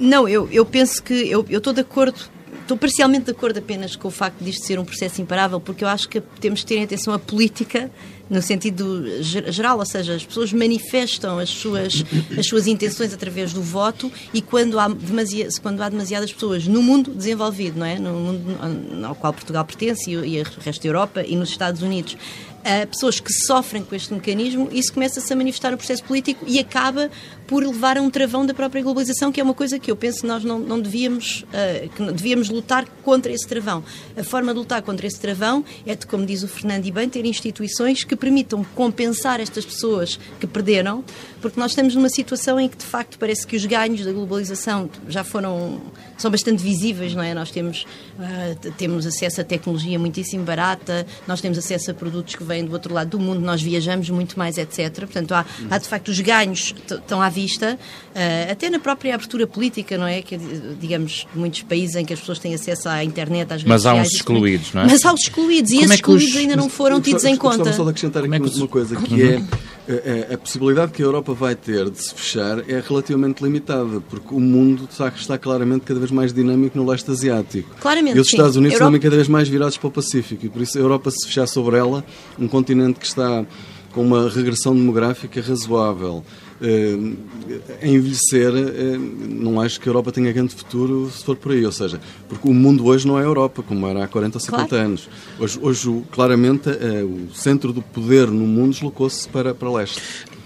não, 0.00 0.28
eu, 0.28 0.48
eu 0.50 0.66
penso 0.66 1.00
que 1.00 1.14
eu, 1.14 1.46
eu 1.48 1.58
estou 1.58 1.72
de 1.72 1.80
acordo 1.80 2.18
estou 2.64 2.76
parcialmente 2.76 3.26
de 3.26 3.30
acordo 3.30 3.58
apenas 3.58 3.94
com 3.94 4.08
o 4.08 4.10
facto 4.10 4.42
disto 4.42 4.66
ser 4.66 4.78
um 4.78 4.84
processo 4.84 5.20
imparável, 5.20 5.60
porque 5.60 5.84
eu 5.84 5.88
acho 5.88 6.08
que 6.08 6.20
temos 6.40 6.60
de 6.60 6.66
ter 6.66 6.76
em 6.76 6.84
atenção 6.84 7.12
a 7.12 7.18
política 7.18 7.90
no 8.28 8.40
sentido 8.40 9.04
geral, 9.22 9.78
ou 9.78 9.86
seja, 9.86 10.14
as 10.14 10.24
pessoas 10.24 10.52
manifestam 10.52 11.38
as 11.38 11.50
suas, 11.50 12.04
as 12.38 12.46
suas 12.46 12.66
intenções 12.66 13.12
através 13.12 13.52
do 13.52 13.62
voto 13.62 14.10
e 14.32 14.40
quando 14.40 14.78
há, 14.78 14.88
demasiado, 14.88 15.50
quando 15.60 15.82
há 15.82 15.88
demasiadas 15.88 16.32
pessoas 16.32 16.66
no 16.66 16.82
mundo 16.82 17.10
desenvolvido, 17.10 17.78
não 17.78 17.86
é? 17.86 17.98
no 17.98 18.12
mundo 18.12 19.04
ao 19.04 19.14
qual 19.14 19.32
Portugal 19.32 19.64
pertence 19.64 20.10
e, 20.10 20.14
e 20.14 20.40
o 20.40 20.44
resto 20.60 20.82
da 20.82 20.88
Europa 20.88 21.22
e 21.26 21.36
nos 21.36 21.50
Estados 21.50 21.82
Unidos, 21.82 22.16
uh, 22.64 22.86
pessoas 22.86 23.20
que 23.20 23.32
sofrem 23.32 23.84
com 23.84 23.94
este 23.94 24.12
mecanismo, 24.12 24.68
isso 24.72 24.92
começa-se 24.92 25.32
a 25.32 25.36
manifestar 25.36 25.70
no 25.70 25.76
processo 25.76 26.02
político 26.04 26.44
e 26.48 26.58
acaba 26.58 27.10
por 27.46 27.62
levar 27.62 27.98
a 27.98 28.02
um 28.02 28.08
travão 28.08 28.46
da 28.46 28.54
própria 28.54 28.82
globalização, 28.82 29.30
que 29.30 29.40
é 29.40 29.44
uma 29.44 29.54
coisa 29.54 29.78
que 29.78 29.90
eu 29.90 29.96
penso 29.96 30.22
que 30.22 30.26
nós 30.26 30.42
não, 30.42 30.58
não 30.58 30.80
devíamos, 30.80 31.44
uh, 31.48 31.88
que 31.90 32.12
devíamos 32.12 32.48
lutar 32.48 32.86
contra 33.02 33.30
esse 33.30 33.46
travão. 33.46 33.84
A 34.16 34.24
forma 34.24 34.52
de 34.52 34.58
lutar 34.58 34.82
contra 34.82 35.06
esse 35.06 35.20
travão 35.20 35.64
é 35.86 35.94
de, 35.94 36.06
como 36.06 36.24
diz 36.24 36.42
o 36.42 36.48
Fernando 36.48 36.86
e 36.86 36.90
bem, 36.90 37.08
ter 37.08 37.24
instituições 37.26 38.02
que 38.02 38.16
permitam 38.16 38.64
compensar 38.74 39.40
estas 39.40 39.64
pessoas 39.64 40.18
que 40.40 40.46
perderam, 40.46 41.04
porque 41.40 41.60
nós 41.60 41.72
estamos 41.72 41.94
numa 41.94 42.08
situação 42.08 42.58
em 42.58 42.68
que, 42.68 42.78
de 42.78 42.84
facto, 42.86 43.18
parece 43.18 43.46
que 43.46 43.56
os 43.56 43.66
ganhos 43.66 44.04
da 44.04 44.12
globalização 44.12 44.88
já 45.08 45.22
foram, 45.22 45.80
são 46.16 46.30
bastante 46.30 46.62
visíveis, 46.62 47.14
não 47.14 47.22
é? 47.22 47.34
Nós 47.34 47.50
temos, 47.50 47.86
uh, 48.18 48.72
temos 48.72 49.06
acesso 49.06 49.40
a 49.40 49.44
tecnologia 49.44 49.98
muitíssimo 49.98 50.44
barata, 50.44 51.06
nós 51.26 51.40
temos 51.40 51.58
acesso 51.58 51.90
a 51.90 51.94
produtos 51.94 52.34
que 52.34 52.44
vêm 52.44 52.64
do 52.64 52.72
outro 52.72 52.92
lado 52.92 53.10
do 53.10 53.18
mundo, 53.18 53.40
nós 53.40 53.62
viajamos 53.62 54.08
muito 54.10 54.38
mais, 54.38 54.58
etc. 54.58 54.92
Portanto, 55.00 55.32
há, 55.32 55.44
há 55.70 55.78
de 55.78 55.88
facto 55.88 56.08
os 56.08 56.20
ganhos 56.20 56.74
estão 56.90 57.20
à 57.20 57.28
vista, 57.28 57.78
uh, 57.78 58.52
até 58.52 58.70
na 58.70 58.78
própria 58.78 59.14
abertura 59.14 59.46
política, 59.46 59.98
não 59.98 60.06
é? 60.06 60.22
Que, 60.22 60.38
digamos, 60.80 61.26
muitos 61.34 61.62
países 61.62 61.96
em 61.96 62.04
que 62.04 62.12
as 62.12 62.20
pessoas 62.20 62.38
têm 62.38 62.54
acesso 62.54 62.88
à 62.88 63.04
internet, 63.04 63.52
às 63.52 63.62
redes 63.62 63.64
Mas 63.64 63.86
há 63.86 63.94
uns 63.94 64.12
excluídos, 64.12 64.72
não 64.72 64.82
é? 64.82 64.86
Mas 64.86 65.04
há 65.04 65.12
os 65.12 65.20
excluídos, 65.20 65.70
e 65.70 65.74
Como 65.74 65.84
esses 65.84 65.90
é 65.90 65.94
excluídos 65.94 66.30
os... 66.30 66.36
ainda 66.36 66.56
não 66.56 66.68
foram 66.68 67.00
tidos 67.00 67.24
em 67.24 67.36
conta. 67.36 67.58
Gostava 67.58 67.76
só 67.76 67.84
de 67.84 67.90
acrescentar 67.90 68.24
aqui 68.24 68.34
é 68.34 68.56
uma 68.56 68.68
coisa, 68.68 68.96
que 68.96 69.22
é 69.22 69.36
uhum. 69.36 69.46
A, 69.88 70.34
a, 70.34 70.38
possibilidade 70.38 70.92
que 70.92 71.02
a 71.02 71.04
Europa 71.04 71.34
vai 71.34 71.54
ter 71.54 71.90
de 71.90 72.02
se 72.02 72.14
fechar 72.14 72.58
é 72.70 72.80
relativamente 72.80 73.42
limitada, 73.42 74.00
porque 74.08 74.34
o 74.34 74.40
mundo 74.40 74.88
está, 74.90 75.08
está 75.08 75.38
claramente 75.38 75.82
cada 75.82 76.00
vez 76.00 76.10
mais 76.10 76.32
dinâmico 76.32 76.76
no 76.78 76.86
leste 76.88 77.10
asiático. 77.10 77.68
Claramente, 77.80 78.16
E 78.16 78.20
os 78.20 78.28
Estados 78.28 78.56
Unidos 78.56 78.74
Europa... 78.74 78.86
também 78.88 79.00
cada 79.00 79.16
vez 79.16 79.28
mais 79.28 79.48
virados 79.48 79.76
para 79.76 79.88
o 79.88 79.90
Pacífico, 79.90 80.46
e 80.46 80.48
por 80.48 80.62
isso 80.62 80.78
a 80.78 80.80
Europa 80.80 81.10
se 81.10 81.26
fechar 81.26 81.46
sobre 81.46 81.76
ela, 81.76 82.04
um 82.38 82.48
continente 82.48 82.98
que 82.98 83.06
está 83.06 83.44
com 83.92 84.02
uma 84.02 84.28
regressão 84.28 84.74
demográfica 84.74 85.40
razoável, 85.40 86.24
a 86.60 87.86
envelhecer, 87.86 88.52
eh, 88.54 88.96
não 89.28 89.60
acho 89.60 89.80
que 89.80 89.88
a 89.88 89.90
Europa 89.90 90.12
tenha 90.12 90.32
grande 90.32 90.54
futuro 90.54 91.10
se 91.10 91.24
for 91.24 91.36
por 91.36 91.52
aí. 91.52 91.64
Ou 91.64 91.72
seja, 91.72 92.00
porque 92.28 92.48
o 92.48 92.54
mundo 92.54 92.86
hoje 92.86 93.06
não 93.06 93.18
é 93.18 93.22
a 93.22 93.24
Europa, 93.24 93.62
como 93.62 93.86
era 93.86 94.04
há 94.04 94.08
40 94.08 94.36
ou 94.36 94.40
50 94.40 94.68
claro. 94.68 94.84
anos. 94.84 95.08
Hoje, 95.38 95.58
hoje 95.60 96.02
claramente, 96.10 96.68
eh, 96.68 97.02
o 97.02 97.34
centro 97.34 97.72
do 97.72 97.82
poder 97.82 98.28
no 98.28 98.46
mundo 98.46 98.72
deslocou-se 98.72 99.28
para, 99.28 99.54
para 99.54 99.70
leste. 99.70 100.00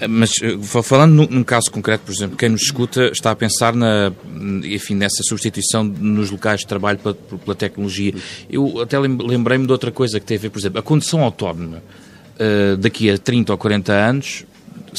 Mas 0.09 0.33
falando 0.63 1.13
num, 1.13 1.27
num, 1.27 1.45
caso 1.45 1.71
concreto, 1.73 2.05
por 2.05 2.13
exemplo, 2.13 2.37
quem 2.37 2.51
nos 2.51 2.63
escuta 2.63 3.07
está 3.07 3.33
a 3.33 3.37
pensar 3.37 3.75
na, 3.75 4.13
enfim, 4.65 4.95
nessa 4.95 5.25
substituição 5.25 5.83
nos 5.83 6.31
locais 6.31 6.61
de 6.61 6.69
trabalho 6.69 6.99
pela, 6.99 7.15
pela 7.15 7.55
tecnologia. 7.57 8.15
Eu 8.49 8.81
até 8.81 8.97
lembrei-me 8.97 9.67
de 9.67 9.73
outra 9.73 9.91
coisa 9.91 10.21
que 10.21 10.27
tem 10.27 10.37
a 10.37 10.41
ver, 10.41 10.51
por 10.51 10.59
exemplo, 10.61 10.79
a 10.79 10.83
condução 10.83 11.25
autónoma 11.25 11.83
uh, 12.39 12.77
daqui 12.77 13.11
a 13.11 13.19
30 13.19 13.53
ou 13.53 13.59
40 13.59 13.93
anos, 13.93 14.45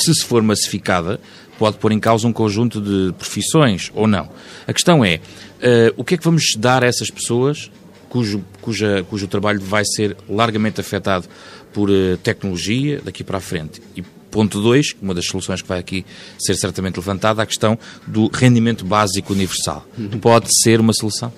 se 0.01 0.13
se 0.13 0.25
for 0.25 0.41
massificada, 0.41 1.20
pode 1.58 1.77
pôr 1.77 1.91
em 1.91 2.00
causa 2.00 2.27
um 2.27 2.34
conjunto 2.34 2.79
de 2.82 3.13
profissões 3.13 3.91
ou 3.94 4.08
não. 4.08 4.29
A 4.65 4.74
questão 4.74 5.03
é, 5.03 5.15
uh, 5.15 5.94
o 5.98 6.03
que 6.03 6.15
é 6.15 6.18
que 6.18 6.24
vamos 6.24 6.56
dar 6.58 6.84
a 6.84 6.88
essas 6.88 7.10
pessoas 7.10 7.70
cujo, 8.08 8.44
cuja, 8.62 9.06
cujo 9.10 9.27
trabalho 9.27 9.60
vai 9.62 9.84
ser 9.86 10.15
largamente 10.27 10.79
afetado 10.79 11.27
por 11.74 11.89
uh, 11.89 12.18
tecnologia 12.18 13.01
daqui 13.03 13.24
para 13.24 13.38
a 13.38 13.41
frente? 13.41 13.82
E 13.96 14.01
ponto 14.32 14.62
2, 14.62 14.96
uma 15.01 15.13
das 15.13 15.25
soluções 15.25 15.62
que 15.62 15.68
vai 15.68 15.79
aqui 15.79 16.06
ser 16.39 16.56
certamente 16.56 16.98
levantada, 16.98 17.41
a 17.41 17.46
questão 17.46 17.77
do 18.08 18.29
rendimento 18.34 18.86
básico 18.86 19.34
universal. 19.34 19.86
Pode 20.22 20.48
ser 20.63 20.79
uma 20.79 20.94
solução? 20.94 21.34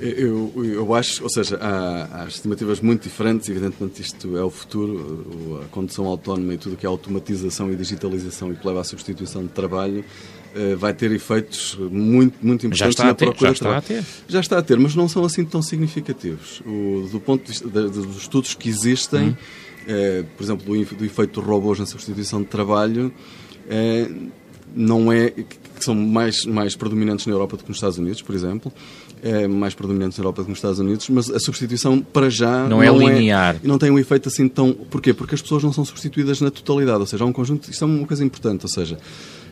Eu, 0.00 0.52
eu 0.56 0.94
acho, 0.94 1.22
ou 1.22 1.30
seja, 1.30 1.56
há, 1.60 2.22
há, 2.22 2.26
estimativas 2.26 2.80
muito 2.80 3.04
diferentes, 3.04 3.48
evidentemente 3.48 4.02
isto 4.02 4.36
é 4.36 4.42
o 4.42 4.50
futuro, 4.50 5.62
a 5.64 5.68
condução 5.68 6.06
autónoma 6.06 6.54
e 6.54 6.58
tudo 6.58 6.76
que 6.76 6.84
é 6.84 6.88
automatização 6.88 7.72
e 7.72 7.76
digitalização 7.76 8.52
e 8.52 8.56
que 8.56 8.66
leva 8.66 8.80
à 8.80 8.84
substituição 8.84 9.42
de 9.42 9.50
trabalho 9.50 10.04
eh, 10.56 10.76
vai 10.76 10.94
ter 10.94 11.10
efeitos 11.10 11.76
muito, 11.90 12.36
muito 12.40 12.64
importantes 12.64 13.04
na 13.04 13.12
procura 13.12 13.48
já 13.48 13.52
está 13.52 13.76
a 13.76 13.82
ter. 13.82 14.04
Já 14.28 14.40
está 14.40 14.58
a 14.58 14.62
ter, 14.62 14.78
mas 14.78 14.94
não 14.94 15.08
são 15.08 15.24
assim 15.24 15.44
tão 15.44 15.60
significativos. 15.60 16.60
O, 16.64 17.08
do 17.10 17.18
ponto 17.18 17.42
de 17.42 17.48
vista 17.48 17.68
de, 17.68 17.88
dos 17.88 18.16
estudos 18.18 18.54
que 18.54 18.68
existem, 18.68 19.30
hum. 19.30 19.36
eh, 19.88 20.24
por 20.36 20.44
exemplo, 20.44 20.64
do, 20.64 20.96
do 20.96 21.04
efeito 21.04 21.40
robôs 21.40 21.80
na 21.80 21.86
substituição 21.86 22.40
de 22.40 22.46
trabalho, 22.46 23.12
eh, 23.68 24.08
não 24.76 25.12
é 25.12 25.30
que 25.30 25.84
são 25.84 25.94
mais, 25.94 26.44
mais 26.44 26.76
predominantes 26.76 27.26
na 27.26 27.32
Europa 27.32 27.56
do 27.56 27.64
que 27.64 27.68
nos 27.68 27.78
Estados 27.78 27.98
Unidos, 27.98 28.22
por 28.22 28.34
exemplo, 28.34 28.72
é 29.24 29.48
mais 29.48 29.74
predominantes 29.74 30.18
na 30.18 30.22
Europa 30.22 30.42
do 30.42 30.44
que 30.44 30.50
nos 30.50 30.58
Estados 30.58 30.78
Unidos, 30.78 31.08
mas 31.08 31.30
a 31.30 31.40
substituição 31.40 31.98
para 31.98 32.28
já 32.28 32.68
não, 32.68 32.82
é 32.82 32.86
não 32.86 33.08
é 33.08 33.14
linear. 33.14 33.56
e 33.64 33.66
não 33.66 33.78
tem 33.78 33.90
um 33.90 33.98
efeito 33.98 34.28
assim 34.28 34.46
tão. 34.46 34.74
Porquê? 34.74 35.14
Porque 35.14 35.34
as 35.34 35.40
pessoas 35.40 35.64
não 35.64 35.72
são 35.72 35.82
substituídas 35.82 36.42
na 36.42 36.50
totalidade, 36.50 37.00
ou 37.00 37.06
seja, 37.06 37.24
há 37.24 37.26
um 37.26 37.32
conjunto. 37.32 37.70
Isto 37.70 37.84
é 37.84 37.86
uma 37.86 38.06
coisa 38.06 38.22
importante, 38.22 38.64
ou 38.64 38.68
seja, 38.68 38.98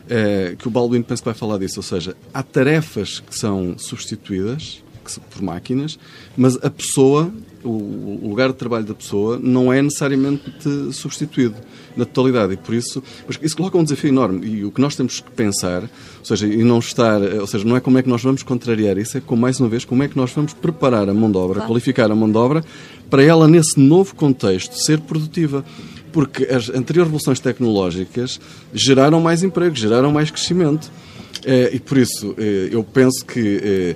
é, 0.07 0.55
que 0.59 0.67
o 0.67 0.71
Baldwin 0.71 1.01
penso 1.01 1.23
que 1.23 1.25
vai 1.27 1.33
falar 1.33 1.57
disso, 1.57 1.79
ou 1.79 1.83
seja, 1.83 2.15
há 2.31 2.43
tarefas 2.43 3.19
que 3.19 3.35
são 3.35 3.75
substituídas 3.75 4.83
por 5.29 5.41
máquinas, 5.41 5.97
mas 6.35 6.57
a 6.63 6.69
pessoa, 6.69 7.31
o 7.63 8.27
lugar 8.27 8.49
de 8.49 8.55
trabalho 8.55 8.85
da 8.85 8.93
pessoa, 8.93 9.39
não 9.41 9.71
é 9.71 9.81
necessariamente 9.81 10.43
substituído 10.91 11.55
na 11.95 12.05
totalidade. 12.05 12.53
E 12.53 12.57
por 12.57 12.73
isso, 12.73 13.03
isso 13.41 13.55
coloca 13.55 13.77
um 13.77 13.83
desafio 13.83 14.09
enorme. 14.09 14.45
E 14.45 14.65
o 14.65 14.71
que 14.71 14.81
nós 14.81 14.95
temos 14.95 15.19
que 15.19 15.31
pensar, 15.31 15.83
ou 15.83 16.25
seja, 16.25 16.47
e 16.47 16.63
não 16.63 16.79
estar, 16.79 17.21
ou 17.21 17.47
seja, 17.47 17.65
não 17.65 17.75
é 17.75 17.79
como 17.79 17.97
é 17.97 18.03
que 18.03 18.09
nós 18.09 18.21
vamos 18.21 18.43
contrariar 18.43 18.97
isso, 18.97 19.17
é 19.17 19.21
como, 19.21 19.41
mais 19.41 19.59
uma 19.59 19.69
vez, 19.69 19.85
como 19.85 20.03
é 20.03 20.07
que 20.07 20.17
nós 20.17 20.31
vamos 20.31 20.53
preparar 20.53 21.07
a 21.09 21.13
mão 21.13 21.31
de 21.31 21.37
obra, 21.37 21.55
claro. 21.55 21.67
qualificar 21.67 22.11
a 22.11 22.15
mão 22.15 22.29
de 22.29 22.37
obra, 22.37 22.63
para 23.09 23.23
ela, 23.23 23.47
nesse 23.47 23.79
novo 23.79 24.15
contexto, 24.15 24.75
ser 24.75 24.99
produtiva 25.01 25.63
porque 26.11 26.43
as 26.43 26.69
anteriores 26.69 27.09
revoluções 27.09 27.39
tecnológicas 27.39 28.39
geraram 28.71 29.19
mais 29.19 29.41
emprego, 29.41 29.75
geraram 29.75 30.11
mais 30.11 30.29
crescimento. 30.29 30.89
Eh, 31.43 31.71
e 31.73 31.79
por 31.79 31.97
isso 31.97 32.35
eh, 32.37 32.69
eu 32.71 32.83
penso 32.83 33.25
que 33.25 33.59
eh, 33.61 33.95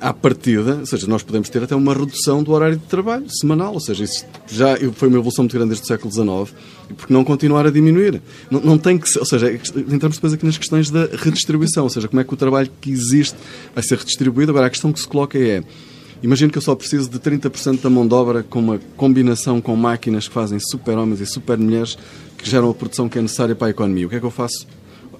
à 0.00 0.12
partida, 0.12 0.76
ou 0.76 0.86
seja, 0.86 1.06
nós 1.06 1.22
podemos 1.22 1.48
ter 1.48 1.62
até 1.62 1.74
uma 1.74 1.92
redução 1.92 2.42
do 2.42 2.52
horário 2.52 2.76
de 2.76 2.84
trabalho 2.84 3.26
semanal, 3.28 3.74
ou 3.74 3.80
seja, 3.80 4.04
isso 4.04 4.24
já 4.46 4.76
foi 4.94 5.08
uma 5.08 5.18
evolução 5.18 5.44
muito 5.44 5.54
grande 5.54 5.70
desde 5.70 5.84
o 5.84 5.86
século 5.86 6.12
XIX, 6.12 6.56
e 6.90 6.94
porque 6.94 7.12
não 7.12 7.24
continuar 7.24 7.66
a 7.66 7.70
diminuir? 7.70 8.22
Não, 8.50 8.60
não 8.60 8.78
tem 8.78 8.98
que 8.98 9.18
ou 9.18 9.26
seja, 9.26 9.52
entramos 9.52 10.16
depois 10.16 10.32
aqui 10.32 10.46
nas 10.46 10.58
questões 10.58 10.90
da 10.90 11.06
redistribuição, 11.06 11.84
ou 11.84 11.90
seja, 11.90 12.08
como 12.08 12.20
é 12.20 12.24
que 12.24 12.32
o 12.32 12.36
trabalho 12.36 12.70
que 12.80 12.90
existe 12.90 13.36
vai 13.74 13.82
ser 13.82 13.98
redistribuído. 13.98 14.52
Agora, 14.52 14.66
a 14.66 14.70
questão 14.70 14.92
que 14.92 15.00
se 15.00 15.08
coloca 15.08 15.38
é, 15.38 15.62
imagino 16.22 16.50
que 16.50 16.58
eu 16.58 16.62
só 16.62 16.74
preciso 16.74 17.10
de 17.10 17.18
30% 17.18 17.80
da 17.80 17.90
mão 17.90 18.06
de 18.06 18.14
obra 18.14 18.42
com 18.42 18.60
uma 18.60 18.80
combinação 18.96 19.60
com 19.60 19.74
máquinas 19.74 20.28
que 20.28 20.34
fazem 20.34 20.58
super-homens 20.60 21.20
e 21.20 21.26
super-mulheres 21.26 21.98
que 22.38 22.48
geram 22.48 22.70
a 22.70 22.74
produção 22.74 23.08
que 23.08 23.18
é 23.18 23.22
necessária 23.22 23.54
para 23.54 23.68
a 23.68 23.70
economia. 23.70 24.06
O 24.06 24.10
que 24.10 24.16
é 24.16 24.20
que 24.20 24.26
eu 24.26 24.30
faço? 24.30 24.66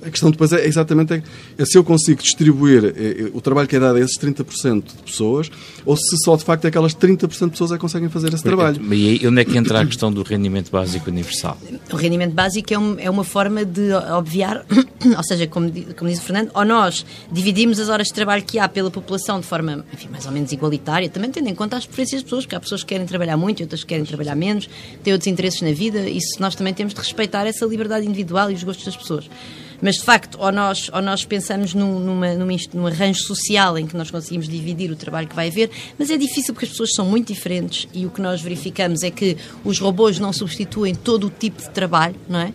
A 0.04 0.10
questão 0.10 0.30
depois 0.30 0.52
é 0.52 0.66
exatamente 0.66 1.14
é, 1.14 1.22
é 1.58 1.64
se 1.64 1.78
eu 1.78 1.84
consigo 1.84 2.22
distribuir 2.22 2.84
é, 2.96 3.30
o 3.32 3.40
trabalho 3.40 3.68
que 3.68 3.76
é 3.76 3.80
dado 3.80 3.96
a 3.96 4.00
esses 4.00 4.18
30% 4.18 4.82
de 4.82 5.02
pessoas 5.02 5.50
ou 5.86 5.96
se 5.96 6.16
só 6.24 6.36
de 6.36 6.44
facto 6.44 6.66
aquelas 6.66 6.94
30% 6.94 7.28
de 7.28 7.50
pessoas 7.50 7.72
é 7.72 7.74
que 7.74 7.80
conseguem 7.80 8.08
fazer 8.08 8.32
esse 8.32 8.42
trabalho. 8.42 8.80
E 8.92 9.20
aí, 9.20 9.26
onde 9.26 9.40
é 9.40 9.44
que 9.44 9.56
entra 9.56 9.80
a 9.80 9.86
questão 9.86 10.12
do 10.12 10.22
rendimento 10.22 10.70
básico 10.70 11.10
universal? 11.10 11.56
O 11.92 11.96
rendimento 11.96 12.32
básico 12.32 12.72
é, 12.72 12.78
um, 12.78 12.98
é 12.98 13.10
uma 13.10 13.24
forma 13.24 13.64
de 13.64 13.92
obviar, 14.16 14.64
ou 15.16 15.24
seja, 15.24 15.46
como, 15.46 15.70
como 15.96 16.10
diz 16.10 16.18
o 16.18 16.22
Fernando, 16.22 16.50
ou 16.54 16.64
nós 16.64 17.04
dividimos 17.30 17.78
as 17.78 17.88
horas 17.88 18.08
de 18.08 18.14
trabalho 18.14 18.42
que 18.42 18.58
há 18.58 18.68
pela 18.68 18.90
população 18.90 19.40
de 19.40 19.46
forma, 19.46 19.84
enfim, 19.92 20.08
mais 20.10 20.26
ou 20.26 20.32
menos 20.32 20.52
igualitária, 20.52 21.08
também 21.08 21.30
tendo 21.30 21.48
em 21.48 21.54
conta 21.54 21.76
as 21.76 21.86
preferências 21.86 22.22
das 22.22 22.24
pessoas, 22.24 22.44
porque 22.44 22.56
há 22.56 22.60
pessoas 22.60 22.82
que 22.82 22.88
querem 22.88 23.06
trabalhar 23.06 23.36
muito 23.36 23.60
e 23.60 23.62
outras 23.62 23.82
que 23.82 23.88
querem 23.88 24.04
trabalhar 24.04 24.34
menos, 24.34 24.68
têm 25.02 25.12
outros 25.12 25.26
interesses 25.26 25.60
na 25.62 25.72
vida, 25.72 26.08
e 26.08 26.18
nós 26.38 26.54
também 26.54 26.74
temos 26.74 26.94
de 26.94 27.00
respeitar 27.00 27.46
essa 27.46 27.64
liberdade 27.66 28.06
individual 28.06 28.50
e 28.50 28.54
os 28.54 28.62
gostos 28.62 28.84
das 28.84 28.96
pessoas. 28.96 29.28
Mas, 29.82 29.96
de 29.96 30.04
facto, 30.04 30.38
ou 30.40 30.52
nós, 30.52 30.88
ou 30.94 31.02
nós 31.02 31.24
pensamos 31.24 31.74
num, 31.74 31.98
numa, 31.98 32.34
numa, 32.34 32.52
num 32.72 32.86
arranjo 32.86 33.20
social 33.24 33.76
em 33.76 33.84
que 33.84 33.96
nós 33.96 34.12
conseguimos 34.12 34.48
dividir 34.48 34.92
o 34.92 34.96
trabalho 34.96 35.26
que 35.26 35.34
vai 35.34 35.48
haver, 35.48 35.70
mas 35.98 36.08
é 36.08 36.16
difícil 36.16 36.54
porque 36.54 36.66
as 36.66 36.70
pessoas 36.70 36.94
são 36.94 37.04
muito 37.04 37.32
diferentes 37.32 37.88
e 37.92 38.06
o 38.06 38.10
que 38.10 38.22
nós 38.22 38.40
verificamos 38.40 39.02
é 39.02 39.10
que 39.10 39.36
os 39.64 39.80
robôs 39.80 40.20
não 40.20 40.32
substituem 40.32 40.94
todo 40.94 41.26
o 41.26 41.30
tipo 41.30 41.60
de 41.60 41.68
trabalho, 41.70 42.14
não 42.28 42.38
é? 42.38 42.52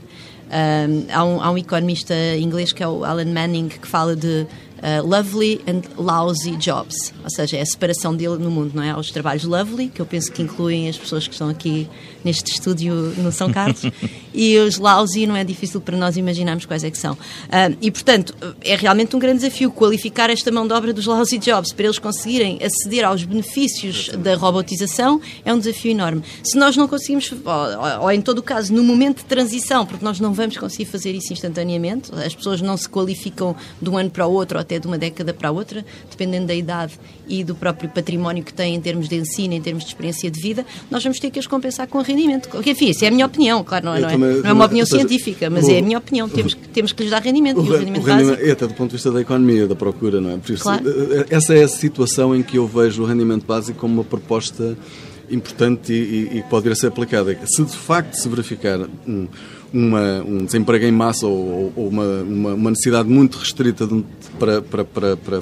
Um, 0.48 1.06
há, 1.12 1.26
um, 1.26 1.42
há 1.44 1.52
um 1.52 1.58
economista 1.58 2.16
inglês 2.40 2.72
que 2.72 2.82
é 2.82 2.88
o 2.88 3.04
Alan 3.04 3.26
Manning 3.26 3.68
que 3.68 3.86
fala 3.86 4.16
de 4.16 4.48
uh, 4.78 5.06
lovely 5.06 5.62
and 5.68 5.82
lousy 5.98 6.56
jobs, 6.58 7.14
ou 7.24 7.30
seja, 7.30 7.58
é 7.58 7.62
a 7.62 7.66
separação 7.66 8.16
dele 8.16 8.38
no 8.38 8.50
mundo, 8.50 8.72
não 8.76 8.84
é? 8.84 8.92
Há 8.92 9.00
os 9.00 9.12
trabalhos 9.12 9.44
lovely, 9.44 9.90
que 9.90 10.02
eu 10.02 10.06
penso 10.06 10.32
que 10.32 10.42
incluem 10.42 10.90
as 10.90 10.98
pessoas 10.98 11.28
que 11.28 11.34
estão 11.34 11.50
aqui 11.50 11.88
neste 12.24 12.52
estúdio 12.52 12.94
no 13.18 13.32
São 13.32 13.52
Carlos, 13.52 13.84
e 14.34 14.58
os 14.58 14.78
lousy 14.78 15.26
não 15.26 15.36
é 15.36 15.44
difícil 15.44 15.82
para 15.82 15.98
nós 15.98 16.18
imaginarmos 16.18 16.66
quais 16.66 16.84
é 16.84 16.92
que 16.92 16.98
são. 16.98 17.14
Uh, 17.14 17.78
e, 17.82 17.92
portanto, 17.92 18.36
é 18.62 18.76
realmente 18.76 19.16
um 19.16 19.20
grande 19.20 19.40
desafio 19.40 19.72
qualificar 19.72 20.30
esta 20.30 20.52
mão 20.52 20.68
de 20.68 20.74
obra 20.74 20.94
dos 20.94 21.06
lousy 21.06 21.38
jobs 21.38 21.72
para 21.72 21.86
eles 21.86 22.00
conseguirem 22.00 22.60
aceder 22.62 23.06
aos 23.06 23.24
benefícios 23.24 24.10
da 24.10 24.36
robotização 24.36 25.22
é 25.44 25.54
um 25.54 25.60
desafio 25.60 25.92
enorme. 25.92 26.24
Se 26.44 26.58
nós 26.58 26.76
não 26.76 26.88
conseguimos, 26.88 27.32
ou, 27.32 28.04
ou 28.04 28.12
em 28.12 28.22
todo 28.22 28.40
o 28.40 28.44
caso, 28.44 28.74
no 28.74 28.84
momento 28.84 29.18
de 29.18 29.26
transição, 29.26 29.86
porque 29.86 30.04
nós 30.04 30.20
não 30.20 30.34
vamos 30.34 30.58
conseguir 30.58 30.86
fazer 30.86 31.14
isso 31.14 31.34
instantaneamente, 31.34 32.12
as 32.14 32.36
pessoas 32.36 32.62
não 32.62 32.78
se 32.78 32.88
qualificam 32.88 33.56
de 33.82 33.90
um 33.90 33.98
ano 33.98 34.10
para 34.10 34.28
o 34.28 34.32
outro, 34.32 34.60
até 34.68 34.78
de 34.78 34.86
uma 34.86 34.98
década 34.98 35.34
para 35.34 35.48
a 35.48 35.52
outra, 35.52 35.86
dependendo 36.12 36.48
da 36.48 36.54
idade 36.54 37.00
e 37.28 37.44
do 37.44 37.56
próprio 37.56 37.90
património 37.90 38.44
que 38.44 38.54
têm 38.54 38.76
em 38.76 38.82
termos 38.82 39.08
de 39.08 39.16
ensino, 39.16 39.54
em 39.54 39.62
termos 39.62 39.84
de 39.84 39.90
experiência 39.90 40.30
de 40.30 40.40
vida, 40.40 40.66
nós 40.92 41.02
vamos 41.02 41.20
ter 41.20 41.32
que 41.32 41.40
as 41.40 41.48
compensar 41.48 41.88
com 41.88 42.02
rendimento. 42.02 42.50
Enfim, 42.66 42.90
isso 42.90 43.06
é 43.06 43.08
a 43.08 43.12
minha 43.12 43.26
opinião, 43.26 43.64
claro, 43.64 43.86
não 43.86 43.96
é, 43.96 44.02
não 44.02 44.10
é, 44.10 44.12
também, 44.12 44.42
não 44.42 44.50
é 44.50 44.54
uma 44.54 44.66
opinião 44.66 44.86
seja, 44.86 45.08
científica, 45.08 45.50
mas 45.50 45.66
o, 45.66 45.72
é 45.72 45.80
a 45.80 45.82
minha 45.82 45.98
opinião. 45.98 46.28
Temos, 46.28 46.54
que, 46.54 46.68
temos 46.68 46.92
que 46.92 47.04
lhes 47.04 47.12
dar 47.12 47.22
rendimento. 47.22 47.62
O, 47.62 47.66
e 47.66 47.70
o 47.70 47.78
rendimento, 47.78 48.04
o 48.04 48.06
rendimento 48.06 48.42
é 48.42 48.52
até 48.52 48.68
do 48.68 48.74
ponto 48.74 48.90
de 48.90 48.98
vista 48.98 49.12
da 49.12 49.22
economia, 49.22 49.66
da 49.68 49.76
procura, 49.76 50.20
não 50.20 50.32
é? 50.32 50.38
Por 50.38 50.52
isso, 50.52 50.64
claro. 50.64 50.84
Eh, 50.86 51.26
essa 51.30 51.56
é 51.56 51.64
a 51.64 51.68
situação 51.68 52.36
em 52.36 52.44
que 52.44 52.58
eu 52.58 52.68
vejo 52.68 53.04
o 53.04 53.06
rendimento 53.06 53.46
básico 53.46 53.80
como 53.80 53.94
uma 53.94 54.04
proposta 54.04 54.78
importante 55.30 55.94
e, 55.94 55.96
e, 56.34 56.38
e 56.40 56.44
pode 56.44 56.66
vir 56.66 56.72
a 56.72 56.76
ser 56.76 56.88
aplicada. 56.88 57.38
Se 57.46 57.64
de 57.64 57.76
facto 57.76 58.14
se 58.14 58.28
verificar 58.28 58.80
um, 59.08 59.28
uma, 59.74 60.24
um 60.24 60.46
desemprego 60.46 60.86
em 60.86 60.92
massa 60.92 61.26
ou, 61.26 61.74
ou 61.76 61.88
uma, 61.88 62.04
uma, 62.22 62.54
uma, 62.54 62.70
necessidade 62.70 63.10
muito 63.10 63.38
restrita 63.38 63.86
de, 63.86 64.04
para, 64.40 64.62
para, 64.62 64.86
para, 64.86 65.18
para, 65.18 65.42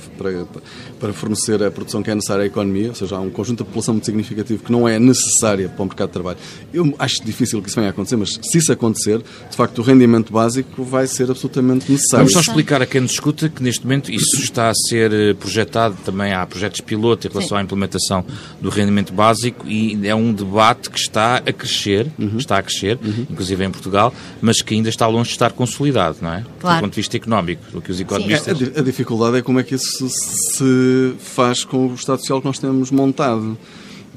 para, 1.00 1.14
fornecer 1.14 1.62
a 1.64 1.70
produção 1.70 2.02
que 2.02 2.10
é 2.10 2.16
necessária 2.16 2.44
à 2.44 2.46
economia, 2.48 2.90
ou 2.90 2.96
seja, 2.96 3.16
há 3.16 3.20
um 3.20 3.30
conjunto 3.30 3.60
de 3.60 3.64
população 3.66 3.94
muito 3.94 4.06
significativo 4.06 4.64
que 4.64 4.72
não 4.72 4.88
é 4.88 5.00
necessária 5.00 5.70
para 5.70 5.84
o 5.84 5.86
mercado 5.86 6.08
de 6.08 6.14
trabalho. 6.14 6.38
Eu 6.74 6.94
acho 6.98 7.24
difícil 7.24 7.62
que 7.62 7.70
isso 7.70 7.76
venha 7.76 7.90
a 7.90 7.92
acontecer, 7.92 8.16
mas 8.16 8.40
se 8.42 8.58
isso 8.58 8.72
acontecer, 8.72 9.20
de 9.50 9.56
facto, 9.56 9.80
o 9.80 9.82
rendimento 9.82 10.32
básico 10.34 10.84
vai 10.84 11.08
ser 11.08 11.30
absolutamente 11.30 11.92
necessário. 11.92 12.26
Vamos 12.26 12.34
só 12.34 12.40
explicar 12.40 12.82
a 12.82 12.86
quem 12.86 13.02
nos 13.02 13.12
escuta 13.12 13.50
que 13.50 13.62
neste 13.62 13.84
momento 13.84 14.12
isso 14.12 14.42
está 14.42 14.70
a 14.70 14.74
ser 14.74 15.12
eh, 15.12 15.34
projetado, 15.34 15.96
também 16.04 16.34
há 16.34 16.46
projetos 16.46 16.82
piloto 16.82 17.28
em 17.28 17.30
relação 17.30 17.58
Sim. 17.58 17.62
à 17.62 17.64
implementação 17.64 18.26
do 18.62 18.70
rendimento 18.70 19.14
básico 19.14 19.68
e 19.68 20.08
é 20.08 20.16
um 20.16 20.34
debate 20.34 20.90
que 20.90 21.00
está 21.00 21.38
a 21.38 21.54
crescer, 21.54 22.08
uhum. 22.18 22.38
está 22.38 22.58
a 22.58 22.64
crescer, 22.64 22.98
uhum. 23.04 23.28
inclusive 23.30 23.64
em 23.64 23.72
Portugal, 23.72 24.14
mas 24.42 24.62
que 24.62 24.74
ainda 24.74 24.90
está 24.90 25.08
longe 25.08 25.30
de 25.30 25.36
estar 25.36 25.52
consolidado, 25.52 26.18
não 26.22 26.34
é? 26.34 26.46
Claro. 26.60 26.78
Do 26.78 26.82
ponto 26.82 26.94
de 26.94 26.98
vista 26.98 27.18
económico, 27.18 27.64
do 27.72 27.82
que 27.82 27.92
os 27.92 28.00
economistas... 28.00 28.58
A, 28.76 28.80
a, 28.80 28.84
dificuldade 28.84 29.38
é 29.38 29.42
como 29.42 29.60
é 29.60 29.64
que 29.64 29.76
isso 29.76 30.08
se 30.10 31.16
faz 31.20 31.64
com 31.64 31.88
o 31.88 31.96
Estado 31.96 32.20
Social 32.20 32.40
que 32.42 32.48
nós 32.48 32.60
temos 32.60 32.92
montado 32.92 33.58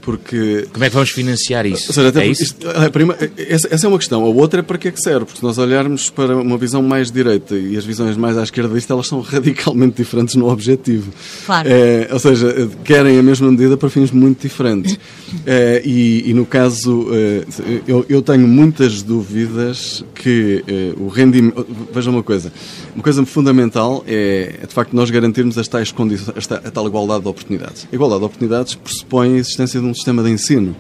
porque... 0.01 0.67
Como 0.73 0.85
é 0.85 0.89
que 0.89 0.95
vamos 0.95 1.11
financiar 1.11 1.67
isso? 1.67 1.93
Seja, 1.93 2.21
é 2.21 2.27
isso? 2.27 2.43
Isto, 2.45 2.69
a 2.69 2.91
prima, 2.91 3.17
essa, 3.37 3.69
essa, 3.73 3.87
é 3.87 3.89
uma 3.89 3.99
questão. 3.99 4.25
A 4.25 4.29
outra 4.29 4.61
é 4.61 4.63
para 4.63 4.79
que 4.79 4.89
é 4.89 4.91
que 4.91 5.01
serve? 5.01 5.27
Porque 5.27 5.39
se 5.39 5.45
nós 5.45 5.59
olharmos 5.59 6.11
para 6.11 6.37
uma 6.37 6.57
visão 6.57 6.83
mais 6.83 7.11
direita 7.11 7.57
e 7.57 7.77
as 7.77 7.85
visões 7.85 8.17
mais 8.17 8.37
à 8.37 8.43
esquerda 8.43 8.75
disto, 8.75 8.93
elas 8.93 9.07
são 9.07 9.21
radicalmente 9.23 9.97
diferentes 9.97 10.35
no 10.35 10.49
objetivo. 10.49 11.13
Claro. 11.47 11.69
É, 11.69 12.09
ou 12.13 12.19
seja, 12.19 12.71
querem 12.85 13.19
a 13.19 13.23
mesma 13.23 13.51
medida 13.51 13.77
para 13.77 13.91
fins 13.91 14.11
muito 14.11 14.43
diferentes. 14.43 14.99
É, 15.45 15.83
e, 15.85 16.31
e, 16.31 16.33
no 16.33 16.47
caso, 16.47 17.09
é, 17.13 17.45
eu, 17.87 18.05
eu, 18.09 18.23
tenho 18.23 18.49
muitas 18.49 19.03
dúvidas 19.03 20.03
que 20.15 20.65
é, 20.67 20.95
o 20.99 21.09
rendimento... 21.09 21.67
Veja 21.93 22.11
uma 22.11 22.23
coisa. 22.23 22.51
Uma 22.95 23.03
coisa 23.03 23.25
fundamental 23.27 24.03
é, 24.07 24.59
é 24.63 24.67
de 24.67 24.73
facto, 24.73 24.95
nós 24.95 25.11
garantirmos 25.11 25.59
as 25.59 25.69
tais 25.69 25.93
condições, 25.93 26.51
a 26.51 26.71
tal 26.71 26.87
igualdade 26.87 27.23
de 27.23 27.29
oportunidades. 27.29 27.87
A 27.91 27.95
igualdade 27.95 28.21
de 28.21 28.27
oportunidades 28.27 28.75
pressupõe 28.75 29.35
a 29.35 29.39
existência 29.39 29.81
de 29.81 29.87
um 29.89 29.95
sistema 29.95 30.23
de 30.23 30.31
ensino 30.31 30.77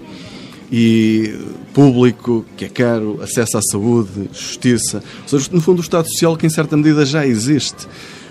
e 0.71 1.35
público, 1.73 2.45
que 2.57 2.65
é 2.65 2.69
caro, 2.69 3.21
acesso 3.23 3.59
à 3.59 3.62
saúde, 3.62 4.29
justiça. 4.33 5.03
Ou 5.23 5.29
seja, 5.29 5.49
no 5.53 5.61
fundo, 5.61 5.79
o 5.79 5.83
Estado 5.83 6.09
Social 6.09 6.37
que 6.37 6.47
em 6.47 6.50
certa 6.50 6.77
medida 6.77 7.07
já 7.07 7.27
existe. 7.27 7.87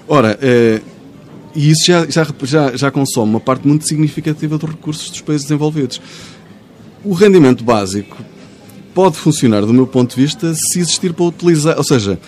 Ora, 0.07 0.38
eh, 0.41 0.81
e 1.55 1.72
isso 1.72 1.86
já, 1.88 2.05
já, 2.07 2.27
já, 2.43 2.77
já 2.77 2.91
consome 2.91 3.31
uma 3.31 3.39
parte 3.39 3.67
muito 3.67 3.88
significativa 3.88 4.57
dos 4.57 4.69
recursos 4.69 5.10
dos 5.10 5.22
países 5.22 5.48
desenvolvidos. 5.48 6.00
O 7.03 7.13
rendimento 7.13 7.63
básico 7.63 8.17
pode 8.93 9.17
funcionar, 9.17 9.65
do 9.65 9.74
meu 9.74 9.88
ponto 9.88 10.15
de 10.15 10.22
vista, 10.22 10.53
se 10.53 10.79
existir 10.79 11.13
para 11.13 11.25
utilizar. 11.25 11.77
Ou 11.77 11.84
seja, 11.84 12.19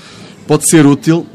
pode 0.48 0.68
ser 0.68 0.86
útil 0.86 1.26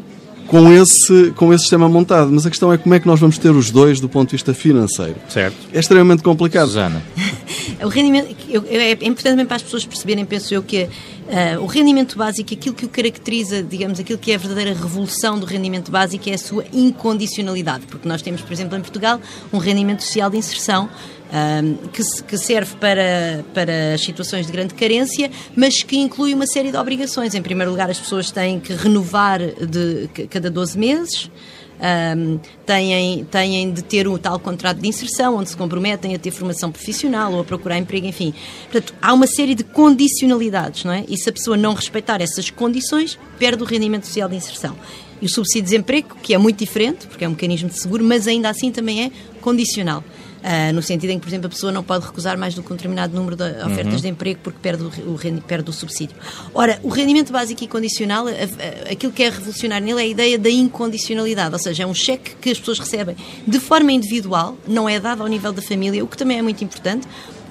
com 0.55 0.73
esse, 0.73 1.33
com 1.33 1.53
esse 1.53 1.63
sistema 1.63 1.89
montado. 1.89 2.31
Mas 2.31 2.47
a 2.47 2.51
questão 2.51 2.73
é 2.73 2.79
como 2.79 2.95
é 2.95 3.01
que 3.01 3.09
nós 3.09 3.19
vamos 3.19 3.39
ter 3.39 3.51
os 3.51 3.73
dois 3.73 3.99
do 3.99 4.09
ponto 4.09 4.29
de 4.29 4.37
vista 4.37 4.55
financeiro. 4.55 5.17
Certo. 5.29 5.57
É 5.73 5.81
extremamente 5.81 6.23
complicado. 6.23 6.69
Susana. 6.69 7.03
o 7.83 7.89
rendimento, 7.89 8.37
eu, 8.49 8.65
é 8.69 8.93
importante 8.93 9.33
também 9.33 9.47
para 9.47 9.57
as 9.57 9.63
pessoas 9.63 9.85
perceberem, 9.85 10.25
penso 10.25 10.55
eu, 10.55 10.63
que 10.63 10.85
uh, 10.85 11.61
o 11.61 11.67
rendimento 11.67 12.17
básico, 12.17 12.55
aquilo 12.55 12.73
que 12.73 12.85
o 12.85 12.89
caracteriza, 12.89 13.65
digamos, 13.65 13.99
aquilo 13.99 14.17
que 14.17 14.31
é 14.31 14.37
a 14.37 14.39
verdadeira 14.39 14.73
revolução 14.73 15.41
do 15.41 15.45
rendimento 15.45 15.91
básico 15.91 16.31
é 16.31 16.35
a 16.35 16.39
sua 16.39 16.65
incondicionalidade. 16.73 17.87
Porque 17.87 18.09
nós 18.09 18.23
temos, 18.23 18.41
por 18.41 18.53
exemplo, 18.53 18.79
em 18.79 18.81
Portugal, 18.81 19.21
um 19.53 19.59
rendimento 19.59 20.05
social 20.05 20.31
de 20.31 20.37
inserção 20.37 20.89
um, 21.35 21.89
que, 21.89 22.03
que, 22.23 22.39
serve 22.39 22.77
para, 22.77 23.45
para 23.53 23.99
situações 23.99 24.47
de 24.47 24.53
grande 24.53 24.73
carência, 24.75 25.31
mas 25.57 25.83
que 25.83 25.97
inclui 25.97 26.33
uma 26.33 26.47
série 26.47 26.71
de 26.71 26.77
obrigações. 26.77 27.35
Em 27.35 27.43
primeiro 27.43 27.73
lugar, 27.73 27.91
as 27.91 27.99
pessoas 27.99 28.31
têm 28.31 28.61
que 28.61 28.73
renovar 28.73 29.41
de 29.41 30.09
cada 30.29 30.49
12 30.49 30.79
meses. 30.79 31.31
Um, 31.77 32.39
têm, 32.65 33.25
têm 33.25 33.73
de 33.73 33.83
ter 33.83 34.07
o 34.07 34.17
tal 34.17 34.39
contrato 34.39 34.79
de 34.79 34.87
inserção, 34.87 35.37
onde 35.37 35.51
se 35.51 35.57
comprometem 35.57 36.15
a 36.15 36.19
ter 36.19 36.31
formação 36.31 36.71
profissional 36.71 37.33
ou 37.33 37.41
a 37.41 37.45
procurar 37.45 37.77
emprego, 37.77 38.07
enfim. 38.07 38.33
Portanto, 38.71 38.95
há 39.03 39.13
uma 39.13 39.27
série 39.27 39.57
de 39.57 39.65
condicionalidades, 39.65 40.85
não 40.85 40.93
é? 40.93 41.05
E 41.09 41.19
se 41.19 41.29
a 41.29 41.33
pessoa 41.33 41.57
não 41.57 41.75
respeitar 41.75 42.23
essas 42.23 42.49
condições, 42.49 43.19
perde 43.41 43.65
o 43.65 43.67
rendimento 43.67 44.07
social 44.07 44.29
de 44.29 44.37
inserção. 44.37 44.77
E 45.21 45.27
o 45.27 45.29
subsídio 45.29 45.63
de 45.63 45.71
desemprego, 45.71 46.17
que 46.23 46.33
é 46.33 46.39
muito 46.39 46.59
diferente, 46.59 47.09
porque 47.09 47.25
é 47.25 47.29
um 47.29 47.33
mecanismo 47.33 47.69
de 47.69 47.79
seguro, 47.79 48.05
mas 48.05 48.29
ainda 48.29 48.49
assim 48.49 48.71
também 48.71 49.05
é 49.07 49.11
condicional. 49.41 50.05
Uh, 50.45 50.75
no 50.75 50.83
sentido 50.83 51.09
em 51.09 51.19
que, 51.19 51.23
por 51.23 51.31
exemplo, 51.31 51.47
a 51.47 51.49
pessoa 51.49 51.73
não 51.73 51.83
pode 51.83 52.05
recusar 52.05 52.37
mais 52.37 52.55
do 52.55 52.63
que 52.63 52.71
um 52.71 52.77
determinado 52.77 53.15
número 53.15 53.35
de 53.35 53.45
ofertas 53.65 53.95
uhum. 53.95 54.01
de 54.01 54.09
emprego 54.09 54.41
porque 54.43 54.59
perde 54.61 54.83
o, 54.83 54.89
o, 54.89 55.41
perde 55.41 55.71
o 55.71 55.73
subsídio. 55.73 56.15
Ora, 56.53 56.79
o 56.83 56.91
rendimento 56.91 57.33
básico 57.33 57.65
e 57.65 57.67
condicional, 57.67 58.27
a, 58.29 58.31
a, 58.31 58.93
aquilo 58.93 59.11
que 59.11 59.23
é 59.23 59.31
revolucionário 59.31 59.87
nele 59.87 60.01
é 60.01 60.03
a 60.03 60.07
ideia 60.07 60.39
da 60.39 60.51
incondicionalidade, 60.51 61.55
ou 61.55 61.59
seja, 61.59 61.85
é 61.85 61.87
um 61.87 61.95
cheque 61.95 62.37
que 62.43 62.51
as 62.51 62.59
pessoas 62.59 62.79
recebem 62.79 63.17
de 63.47 63.59
forma 63.59 63.91
individual, 63.91 64.55
não 64.69 64.87
é 64.87 65.01
dado 65.01 65.23
ao 65.23 65.29
nível 65.29 65.51
da 65.51 65.63
família, 65.63 66.05
o 66.05 66.07
que 66.07 66.19
também 66.19 66.39
é 66.39 66.43
muito 66.43 66.63
importante, 66.63 67.09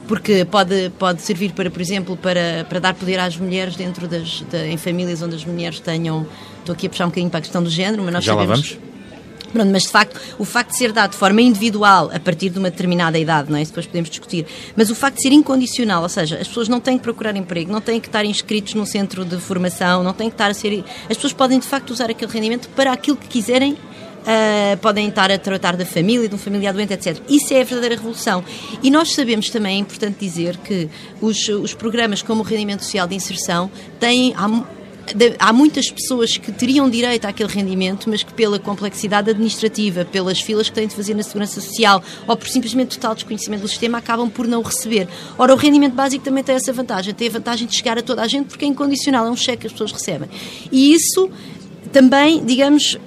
porque 0.08 0.46
pode, 0.46 0.92
pode 1.00 1.24
servir 1.24 1.54
para, 1.54 1.72
por 1.72 1.82
exemplo, 1.82 2.16
para, 2.16 2.64
para 2.70 2.80
dar 2.80 2.94
poder 2.94 3.20
às 3.20 3.38
mulheres 3.38 3.76
dentro 3.76 4.08
das, 4.08 4.44
de, 4.52 4.68
em 4.68 4.78
famílias 4.78 5.20
onde 5.24 5.36
as 5.36 5.46
mulheres 5.46 5.80
tenham. 5.80 6.28
Estou 6.60 6.74
aqui 6.74 6.86
a 6.86 6.90
puxar 6.92 7.06
um 7.06 7.10
bocadinho 7.10 7.32
para 7.32 7.40
a 7.40 7.42
questão 7.42 7.64
do 7.64 7.70
género, 7.72 8.04
mas 8.04 8.14
nós 8.14 8.24
Já 8.24 8.34
sabemos. 8.34 8.50
Lá 8.72 8.78
vamos? 8.78 8.93
Pronto, 9.54 9.72
mas 9.72 9.84
de 9.84 9.90
facto, 9.90 10.20
o 10.40 10.44
facto 10.44 10.72
de 10.72 10.78
ser 10.78 10.92
dado 10.92 11.12
de 11.12 11.18
forma 11.18 11.40
individual 11.42 12.10
a 12.12 12.20
partir 12.20 12.50
de 12.50 12.58
uma 12.58 12.72
determinada 12.72 13.20
idade, 13.20 13.52
não 13.52 13.58
é? 13.58 13.62
Isso 13.62 13.72
depois 13.72 13.86
podemos 13.86 14.10
discutir, 14.10 14.46
mas 14.76 14.90
o 14.90 14.96
facto 14.96 15.18
de 15.18 15.22
ser 15.22 15.32
incondicional, 15.32 16.02
ou 16.02 16.10
seja, 16.10 16.38
as 16.40 16.48
pessoas 16.48 16.68
não 16.68 16.80
têm 16.80 16.98
que 16.98 17.04
procurar 17.04 17.36
emprego, 17.36 17.72
não 17.72 17.80
têm 17.80 18.00
que 18.00 18.08
estar 18.08 18.26
inscritos 18.26 18.74
num 18.74 18.86
centro 18.86 19.24
de 19.24 19.38
formação, 19.38 20.04
não 20.04 20.12
têm 20.12 20.30
que 20.30 20.34
estar 20.34 20.50
a 20.50 20.54
ser. 20.54 20.84
As 21.04 21.16
pessoas 21.16 21.34
podem 21.34 21.60
de 21.60 21.68
facto 21.68 21.92
usar 21.92 22.10
aquele 22.10 22.32
rendimento 22.32 22.68
para 22.70 22.92
aquilo 22.92 23.16
que 23.16 23.28
quiserem 23.28 23.78
Uh, 24.24 24.78
podem 24.78 25.10
estar 25.10 25.30
a 25.30 25.38
tratar 25.38 25.76
da 25.76 25.86
família, 25.86 26.30
de 26.30 26.34
um 26.34 26.38
familiar 26.38 26.74
doente, 26.74 26.94
etc. 26.94 27.22
Isso 27.28 27.54
é 27.54 27.60
a 27.60 27.64
verdadeira 27.66 27.96
revolução. 27.96 28.42
E 28.82 28.90
nós 28.90 29.12
sabemos 29.12 29.50
também, 29.50 29.76
é 29.76 29.80
importante 29.80 30.18
dizer, 30.18 30.56
que 30.60 30.90
os, 31.20 31.50
os 31.50 31.74
programas 31.74 32.22
como 32.22 32.42
o 32.42 32.46
rendimento 32.46 32.86
social 32.86 33.06
de 33.06 33.16
inserção 33.16 33.70
têm. 34.00 34.34
Há, 34.38 34.48
há 35.40 35.54
muitas 35.54 35.90
pessoas 35.90 36.38
que 36.38 36.52
teriam 36.52 36.90
direito 36.90 37.26
àquele 37.26 37.50
rendimento, 37.50 38.10
mas 38.10 38.24
que 38.24 38.34
pela 38.34 38.58
complexidade 38.60 39.30
administrativa, 39.30 40.06
pelas 40.06 40.40
filas 40.40 40.70
que 40.70 40.76
têm 40.76 40.88
de 40.88 40.96
fazer 40.96 41.14
na 41.14 41.24
Segurança 41.24 41.60
Social 41.62 42.04
ou 42.28 42.36
por 42.36 42.48
simplesmente 42.48 42.98
total 42.98 43.16
desconhecimento 43.16 43.62
do 43.62 43.68
sistema, 43.68 43.98
acabam 43.98 44.30
por 44.30 44.48
não 44.48 44.62
receber. 44.62 45.08
Ora, 45.38 45.54
o 45.54 45.58
rendimento 45.58 45.94
básico 45.94 46.24
também 46.24 46.44
tem 46.44 46.56
essa 46.56 46.72
vantagem, 46.72 47.14
tem 47.14 47.28
a 47.28 47.32
vantagem 47.32 47.68
de 47.68 47.76
chegar 47.76 47.98
a 47.98 48.02
toda 48.02 48.22
a 48.22 48.28
gente 48.28 48.48
porque 48.48 48.66
é 48.66 48.68
incondicional, 48.68 49.26
é 49.28 49.30
um 49.30 49.36
cheque 49.36 49.62
que 49.62 49.68
as 49.68 49.74
pessoas 49.74 49.92
recebem. 49.92 50.30
E 50.72 50.94
isso 50.94 51.30
também, 51.92 52.44
digamos, 52.44 52.98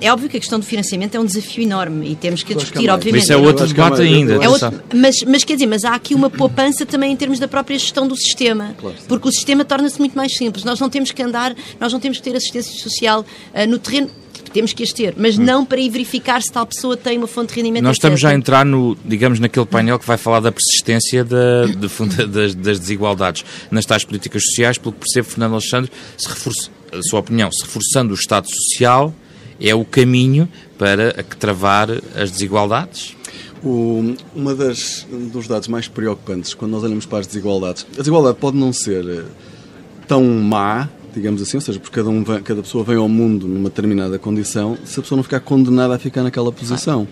é 0.00 0.12
óbvio 0.12 0.28
que 0.28 0.36
a 0.36 0.40
questão 0.40 0.58
do 0.58 0.66
financiamento 0.66 1.14
é 1.14 1.20
um 1.20 1.24
desafio 1.24 1.62
enorme 1.62 2.10
e 2.10 2.16
temos 2.16 2.42
que 2.42 2.54
discutir, 2.54 2.84
que 2.84 2.90
obviamente. 2.90 3.12
Mas 3.12 3.22
isso 3.24 3.32
é 3.32 3.36
outro 3.36 3.66
debate 3.66 4.02
ainda. 4.02 4.34
É 4.34 4.48
outro, 4.48 4.72
mas, 4.94 5.22
mas 5.26 5.44
quer 5.44 5.54
dizer, 5.54 5.66
mas 5.66 5.84
há 5.84 5.94
aqui 5.94 6.14
uma 6.14 6.30
poupança 6.30 6.86
também 6.86 7.12
em 7.12 7.16
termos 7.16 7.38
da 7.38 7.48
própria 7.48 7.78
gestão 7.78 8.06
do 8.06 8.16
sistema, 8.16 8.74
claro, 8.78 8.96
porque 9.08 9.28
o 9.28 9.32
sistema 9.32 9.64
torna-se 9.64 9.98
muito 9.98 10.16
mais 10.16 10.36
simples. 10.36 10.64
Nós 10.64 10.78
não 10.78 10.88
temos 10.88 11.10
que 11.10 11.22
andar, 11.22 11.54
nós 11.78 11.92
não 11.92 12.00
temos 12.00 12.18
que 12.18 12.24
ter 12.24 12.36
assistência 12.36 12.72
social 12.80 13.20
uh, 13.54 13.66
no 13.68 13.78
terreno 13.78 14.10
temos 14.52 14.72
que 14.72 14.82
as 14.82 14.92
ter, 14.92 15.14
mas 15.16 15.38
hum. 15.38 15.44
não 15.44 15.64
para 15.64 15.78
ir 15.80 15.88
verificar 15.88 16.42
se 16.42 16.50
tal 16.50 16.66
pessoa 16.66 16.96
tem 16.96 17.16
uma 17.16 17.26
fonte 17.26 17.50
de 17.50 17.56
rendimento. 17.56 17.84
Nós 17.84 17.96
estamos 17.96 18.20
já 18.20 18.30
a 18.30 18.34
entrar 18.34 18.64
no, 18.64 18.96
digamos, 19.04 19.38
naquele 19.38 19.66
painel 19.66 19.98
que 19.98 20.06
vai 20.06 20.16
falar 20.16 20.40
da 20.40 20.50
persistência 20.50 21.24
da, 21.24 21.66
de, 21.66 22.26
das, 22.26 22.54
das, 22.54 22.78
desigualdades 22.78 23.44
nas 23.70 23.86
tais 23.86 24.04
políticas 24.04 24.42
sociais, 24.44 24.76
pelo 24.76 24.92
que 24.92 24.98
percebo, 25.00 25.28
Fernando 25.28 25.52
Alexandre, 25.52 25.90
se 26.16 26.28
reforça, 26.28 26.68
a 26.92 27.02
sua 27.02 27.20
opinião, 27.20 27.50
se 27.52 27.62
reforçando 27.62 28.12
o 28.12 28.14
Estado 28.14 28.48
Social, 28.50 29.14
é 29.60 29.74
o 29.74 29.84
caminho 29.84 30.48
para 30.78 31.12
travar 31.38 31.90
as 32.14 32.30
desigualdades? 32.30 33.16
O, 33.62 34.14
uma 34.34 34.54
das 34.54 35.06
dos 35.32 35.46
dados 35.46 35.68
mais 35.68 35.86
preocupantes 35.86 36.54
quando 36.54 36.72
nós 36.72 36.82
olhamos 36.82 37.04
para 37.04 37.18
as 37.18 37.26
desigualdades, 37.26 37.86
a 37.92 37.98
desigualdade 37.98 38.38
pode 38.38 38.56
não 38.56 38.72
ser 38.72 39.06
eh, 39.06 39.24
tão 40.08 40.24
má 40.24 40.88
digamos 41.12 41.42
assim, 41.42 41.56
ou 41.56 41.60
seja, 41.60 41.78
porque 41.78 41.96
cada, 41.96 42.08
um 42.08 42.22
cada 42.24 42.62
pessoa 42.62 42.84
vem 42.84 42.96
ao 42.96 43.08
mundo 43.08 43.46
numa 43.48 43.68
determinada 43.68 44.18
condição, 44.18 44.78
se 44.84 44.98
a 44.98 45.02
pessoa 45.02 45.16
não 45.16 45.22
ficar 45.22 45.40
condenada 45.40 45.94
a 45.94 45.98
ficar 45.98 46.22
naquela 46.22 46.52
posição. 46.52 47.06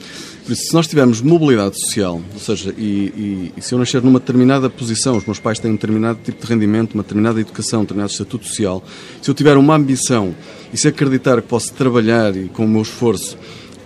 Por 0.48 0.54
isso, 0.54 0.68
se 0.68 0.72
nós 0.72 0.86
tivermos 0.86 1.20
mobilidade 1.20 1.78
social, 1.78 2.22
ou 2.32 2.40
seja, 2.40 2.74
e, 2.78 2.80
e, 2.82 3.52
e, 3.54 3.60
se 3.60 3.74
eu 3.74 3.78
nascer 3.78 4.02
numa 4.02 4.18
determinada 4.18 4.70
posição, 4.70 5.14
os 5.14 5.26
meus 5.26 5.38
pais 5.38 5.58
têm 5.58 5.72
um 5.72 5.74
determinado 5.74 6.20
tipo 6.24 6.40
de 6.40 6.50
rendimento, 6.50 6.94
uma 6.94 7.02
determinada 7.02 7.38
educação, 7.38 7.80
um 7.80 7.82
determinado 7.82 8.12
estatuto 8.12 8.46
social, 8.46 8.82
se 9.20 9.30
eu 9.30 9.34
tiver 9.34 9.58
uma 9.58 9.74
ambição 9.76 10.34
e 10.72 10.78
se 10.78 10.88
acreditar 10.88 11.42
que 11.42 11.48
posso 11.48 11.74
trabalhar 11.74 12.34
e 12.34 12.48
com 12.48 12.64
o 12.64 12.68
meu 12.68 12.80
esforço 12.80 13.36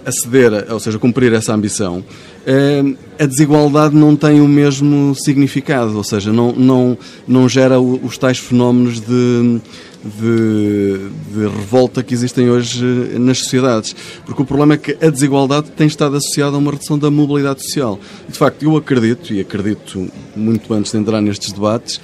aceder, 0.07 0.71
ou 0.71 0.79
seja, 0.79 1.01
cumprir 1.01 1.33
essa 1.33 1.53
ambição, 1.53 2.05
eh, 2.47 2.95
a 3.19 3.27
desigualdade 3.27 3.97
não 3.97 4.15
tem 4.15 4.41
o 4.41 4.47
mesmo 4.47 5.17
significado, 5.17 5.97
ou 5.97 6.05
seja, 6.05 6.33
não, 6.33 6.53
não, 6.53 6.97
não 7.27 7.49
gera 7.49 7.81
os 7.81 8.17
tais 8.17 8.39
fenómenos 8.39 9.01
de 9.01 9.61
de, 10.05 11.09
de, 11.33 11.47
revolta 11.47 12.03
que 12.03 12.13
existem 12.13 12.51
hoje 12.51 12.85
nas 13.19 13.39
sociedades. 13.39 13.95
Porque 14.25 14.43
o 14.43 14.45
problema 14.45 14.75
é 14.75 14.77
que 14.77 14.97
a 15.05 15.11
desigualdade 15.11 15.71
tem 15.71 15.87
estado 15.87 16.17
associada 16.17 16.57
a 16.57 16.59
uma 16.59 16.73
redução 16.73 16.99
da 16.99 17.11
mobilidade 17.11 17.63
social. 17.63 17.99
De 18.29 18.37
facto, 18.37 18.63
eu 18.63 18.77
acredito, 18.77 19.33
e 19.33 19.41
acredito 19.41 20.11
muito 20.35 20.73
antes 20.75 20.93
de 20.93 20.99
entrar 20.99 21.21
nestes 21.21 21.53
debates, 21.53 22.01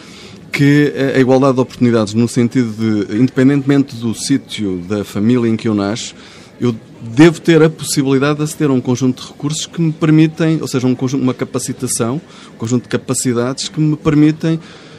que 0.53 0.93
a 1.15 1.19
igualdade 1.19 1.55
de 1.55 1.61
oportunidades, 1.61 2.15
no 2.15 2.27
sentido 2.27 2.73
de, 2.73 3.17
independentemente 3.17 3.97
do 3.97 4.15
sítio, 4.15 4.83
da 4.89 5.05
família 5.05 5.49
em 5.49 5.57
que 5.57 5.69
eu 5.69 5.75
nasço, 5.75 6.15
eu 6.61 6.75
devo 7.01 7.41
ter 7.41 7.63
a 7.63 7.71
possibilidade 7.71 8.39
de 8.39 8.45
aceder 8.45 8.71
a 8.71 8.73
um 8.73 8.81
conjunto 8.81 9.23
de 9.23 9.29
recursos 9.29 9.67
que 9.67 9.81
me 9.81 9.93
permitem, 9.93 10.59
ou 10.61 10.67
seja, 10.67 10.87
um 10.87 10.95
conjunto, 10.95 11.23
uma 11.23 11.35
capacitação, 11.35 12.21
um 12.55 12.59
conjunto 12.59 12.85
de 12.85 12.89
capacidades 12.89 13.69
que 13.69 13.81
me 13.81 13.97
permitem 13.97 14.59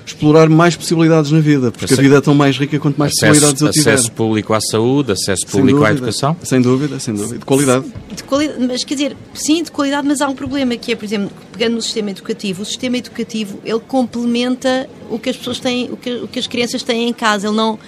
explorar 0.09 0.49
mais 0.49 0.75
possibilidades 0.75 1.31
na 1.31 1.39
vida, 1.39 1.71
porque 1.71 1.85
Ace... 1.85 1.99
a 1.99 2.03
vida 2.03 2.17
é 2.17 2.21
tão 2.21 2.33
mais 2.33 2.57
rica 2.57 2.79
quanto 2.79 2.97
mais 2.97 3.13
acesso, 3.13 3.27
possibilidades 3.27 3.61
eu 3.61 3.71
tiver. 3.71 3.93
Acesso 3.93 4.11
público 4.11 4.53
à 4.53 4.61
saúde, 4.61 5.11
acesso 5.11 5.45
público 5.47 5.79
dúvida, 5.79 5.87
à 5.87 5.91
educação? 5.91 6.37
Sem 6.43 6.61
dúvida, 6.61 6.99
sem 6.99 7.13
dúvida. 7.13 7.39
De 7.39 7.45
qualidade. 7.45 7.85
De 8.15 8.23
qualidade. 8.23 8.67
Mas 8.67 8.83
quer 8.83 8.95
dizer, 8.95 9.17
sim, 9.33 9.63
de 9.63 9.71
qualidade, 9.71 10.07
mas 10.07 10.21
há 10.21 10.27
um 10.27 10.35
problema 10.35 10.75
que 10.75 10.91
é, 10.91 10.95
por 10.95 11.05
exemplo, 11.05 11.31
pegando 11.51 11.75
no 11.75 11.81
sistema 11.81 12.11
educativo, 12.11 12.63
o 12.63 12.65
sistema 12.65 12.97
educativo 12.97 13.59
ele 13.63 13.79
complementa 13.79 14.89
o 15.09 15.19
que 15.19 15.29
as 15.29 15.37
pessoas 15.37 15.59
têm, 15.59 15.89
o 15.91 15.97
que, 15.97 16.11
o 16.11 16.27
que 16.27 16.39
as 16.39 16.47
crianças 16.47 16.83
têm 16.83 17.07
em 17.07 17.13
casa, 17.13 17.47
ele 17.47 17.55
não. 17.55 17.79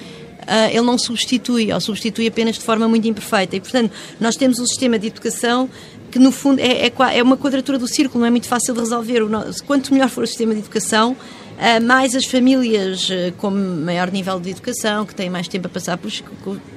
Uh, 0.42 0.70
ele 0.72 0.82
não 0.82 0.98
substitui, 0.98 1.72
ou 1.72 1.80
substitui 1.80 2.26
apenas 2.26 2.56
de 2.56 2.62
forma 2.62 2.88
muito 2.88 3.08
imperfeita. 3.08 3.56
E, 3.56 3.60
portanto, 3.60 3.92
nós 4.20 4.36
temos 4.36 4.58
um 4.58 4.66
sistema 4.66 4.98
de 4.98 5.06
educação 5.06 5.70
que, 6.10 6.18
no 6.18 6.32
fundo, 6.32 6.60
é, 6.60 6.88
é, 6.88 6.94
é 7.14 7.22
uma 7.22 7.38
quadratura 7.38 7.78
do 7.78 7.88
círculo, 7.88 8.22
não 8.22 8.28
é 8.28 8.32
muito 8.32 8.48
fácil 8.48 8.74
de 8.74 8.80
resolver. 8.80 9.22
Quanto 9.68 9.94
melhor 9.94 10.10
for 10.10 10.24
o 10.24 10.28
sistema 10.28 10.54
de 10.54 10.60
educação, 10.60 11.16
Uh, 11.51 11.51
mais 11.80 12.16
as 12.16 12.26
famílias 12.26 13.08
uh, 13.08 13.32
com 13.38 13.52
maior 13.52 14.12
nível 14.12 14.40
de 14.40 14.50
educação, 14.50 15.06
que 15.06 15.14
têm 15.14 15.30
mais 15.30 15.48
tempo 15.48 15.68
a 15.68 15.70
passar 15.70 15.96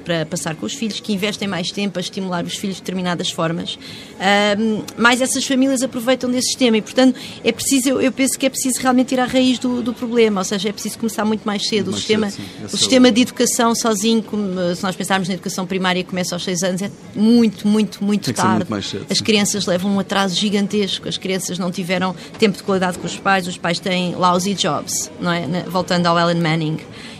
para 0.03 0.25
passar 0.27 0.55
com 0.55 0.63
os 0.63 0.75
filhos, 0.75 0.99
que 0.99 1.11
investem 1.11 1.47
mais 1.47 1.71
tempo 1.71 1.97
a 1.97 2.01
estimular 2.01 2.45
os 2.45 2.55
filhos 2.55 2.75
de 2.75 2.83
determinadas 2.83 3.31
formas, 3.31 3.79
uh, 3.79 4.85
mais 4.95 5.21
essas 5.21 5.43
famílias 5.43 5.81
aproveitam 5.81 6.29
desse 6.29 6.49
sistema 6.49 6.77
e, 6.77 6.83
portanto, 6.83 7.19
é 7.43 7.51
preciso, 7.51 7.89
eu, 7.89 8.01
eu 8.01 8.11
penso 8.11 8.37
que 8.37 8.45
é 8.45 8.49
preciso 8.49 8.79
realmente 8.79 9.15
ir 9.15 9.19
à 9.19 9.25
raiz 9.25 9.57
do, 9.57 9.81
do 9.81 9.91
problema, 9.91 10.41
ou 10.41 10.45
seja, 10.45 10.69
é 10.69 10.71
preciso 10.71 10.99
começar 10.99 11.25
muito 11.25 11.45
mais 11.45 11.67
cedo. 11.67 11.89
Mais 11.89 11.95
o 11.95 11.97
sistema, 11.97 12.29
cedo, 12.29 12.45
o 12.65 12.77
sistema 12.77 13.11
de 13.11 13.21
educação 13.21 13.73
sozinho, 13.73 14.21
como, 14.21 14.75
se 14.75 14.83
nós 14.83 14.95
pensarmos 14.95 15.27
na 15.27 15.33
educação 15.33 15.65
primária, 15.65 16.03
começa 16.03 16.35
aos 16.35 16.43
6 16.43 16.61
anos, 16.61 16.81
é 16.83 16.91
muito, 17.15 17.67
muito, 17.67 18.03
muito 18.03 18.31
tarde. 18.33 18.69
Muito 18.69 18.85
cedo, 18.85 19.07
as 19.09 19.19
crianças 19.19 19.65
levam 19.65 19.95
um 19.95 19.99
atraso 19.99 20.35
gigantesco, 20.35 21.09
as 21.09 21.17
crianças 21.17 21.57
não 21.57 21.71
tiveram 21.71 22.15
tempo 22.37 22.55
de 22.55 22.61
qualidade 22.61 22.99
com 22.99 23.07
os 23.07 23.17
pais, 23.17 23.47
os 23.47 23.57
pais 23.57 23.79
têm 23.79 24.13
lousy 24.13 24.53
jobs 24.53 24.74
jobs, 24.75 25.11
não 25.19 25.31
é? 25.31 25.45
Voltando 25.67 26.05
ao 26.07 26.19
Ellen 26.19 26.41
Manning 26.41 26.77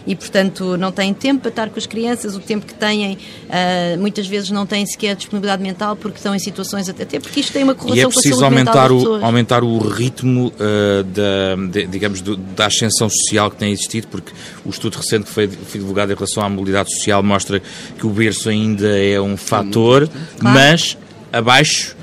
e, 0.08 0.16
portanto, 0.16 0.78
não 0.78 0.92
têm 0.92 1.14
tempo 1.14 1.42
para 1.42 1.50
estar 1.50 1.70
com 1.70 1.80
as 1.80 1.88
crianças, 1.88 2.36
o 2.36 2.40
tempo 2.40 2.66
que 2.66 2.76
têm, 2.76 3.16
uh, 3.16 4.00
muitas 4.00 4.28
vezes 4.28 4.52
não 4.52 4.66
têm 4.66 4.86
sequer 4.86 5.16
disponibilidade 5.16 5.64
mental 5.64 5.96
porque 5.96 6.18
estão 6.18 6.36
em 6.36 6.40
situações, 6.40 6.88
até 6.88 7.20
porque 7.20 7.40
isto 7.40 7.52
tem 7.52 7.64
uma 7.64 7.74
correlação 7.74 8.10
e 8.10 8.12
é 8.12 8.14
preciso 8.14 8.36
com 8.36 8.46
a 8.46 8.50
saúde 8.50 8.60
aumentar 8.60 8.92
o, 8.92 9.26
aumentar 9.26 9.64
o 9.64 9.80
ritmo 9.80 10.54
uh, 10.60 11.04
da, 11.04 11.56
de, 11.72 11.88
digamos, 11.88 12.22
do, 12.22 12.38
da 12.38 12.68
ascensão 12.68 13.10
social 13.10 13.50
que 13.50 13.58
tem 13.58 13.72
existido, 13.72 14.08
porque 14.08 14.32
o 14.64 14.70
estudo 14.70 14.96
recente 14.96 15.24
que 15.24 15.32
foi, 15.32 15.48
foi 15.48 15.80
divulgado 15.80 16.12
em 16.12 16.16
relação 16.16 16.44
à 16.44 16.50
mobilidade 16.50 16.94
social 16.94 17.24
mostra 17.24 17.60
que 17.98 18.06
o 18.06 18.10
berço 18.12 18.48
ainda 18.48 19.00
é 19.00 19.20
um 19.20 19.36
fator, 19.36 20.08
claro. 20.08 20.56
mas 20.56 20.96
abaixo 21.34 21.95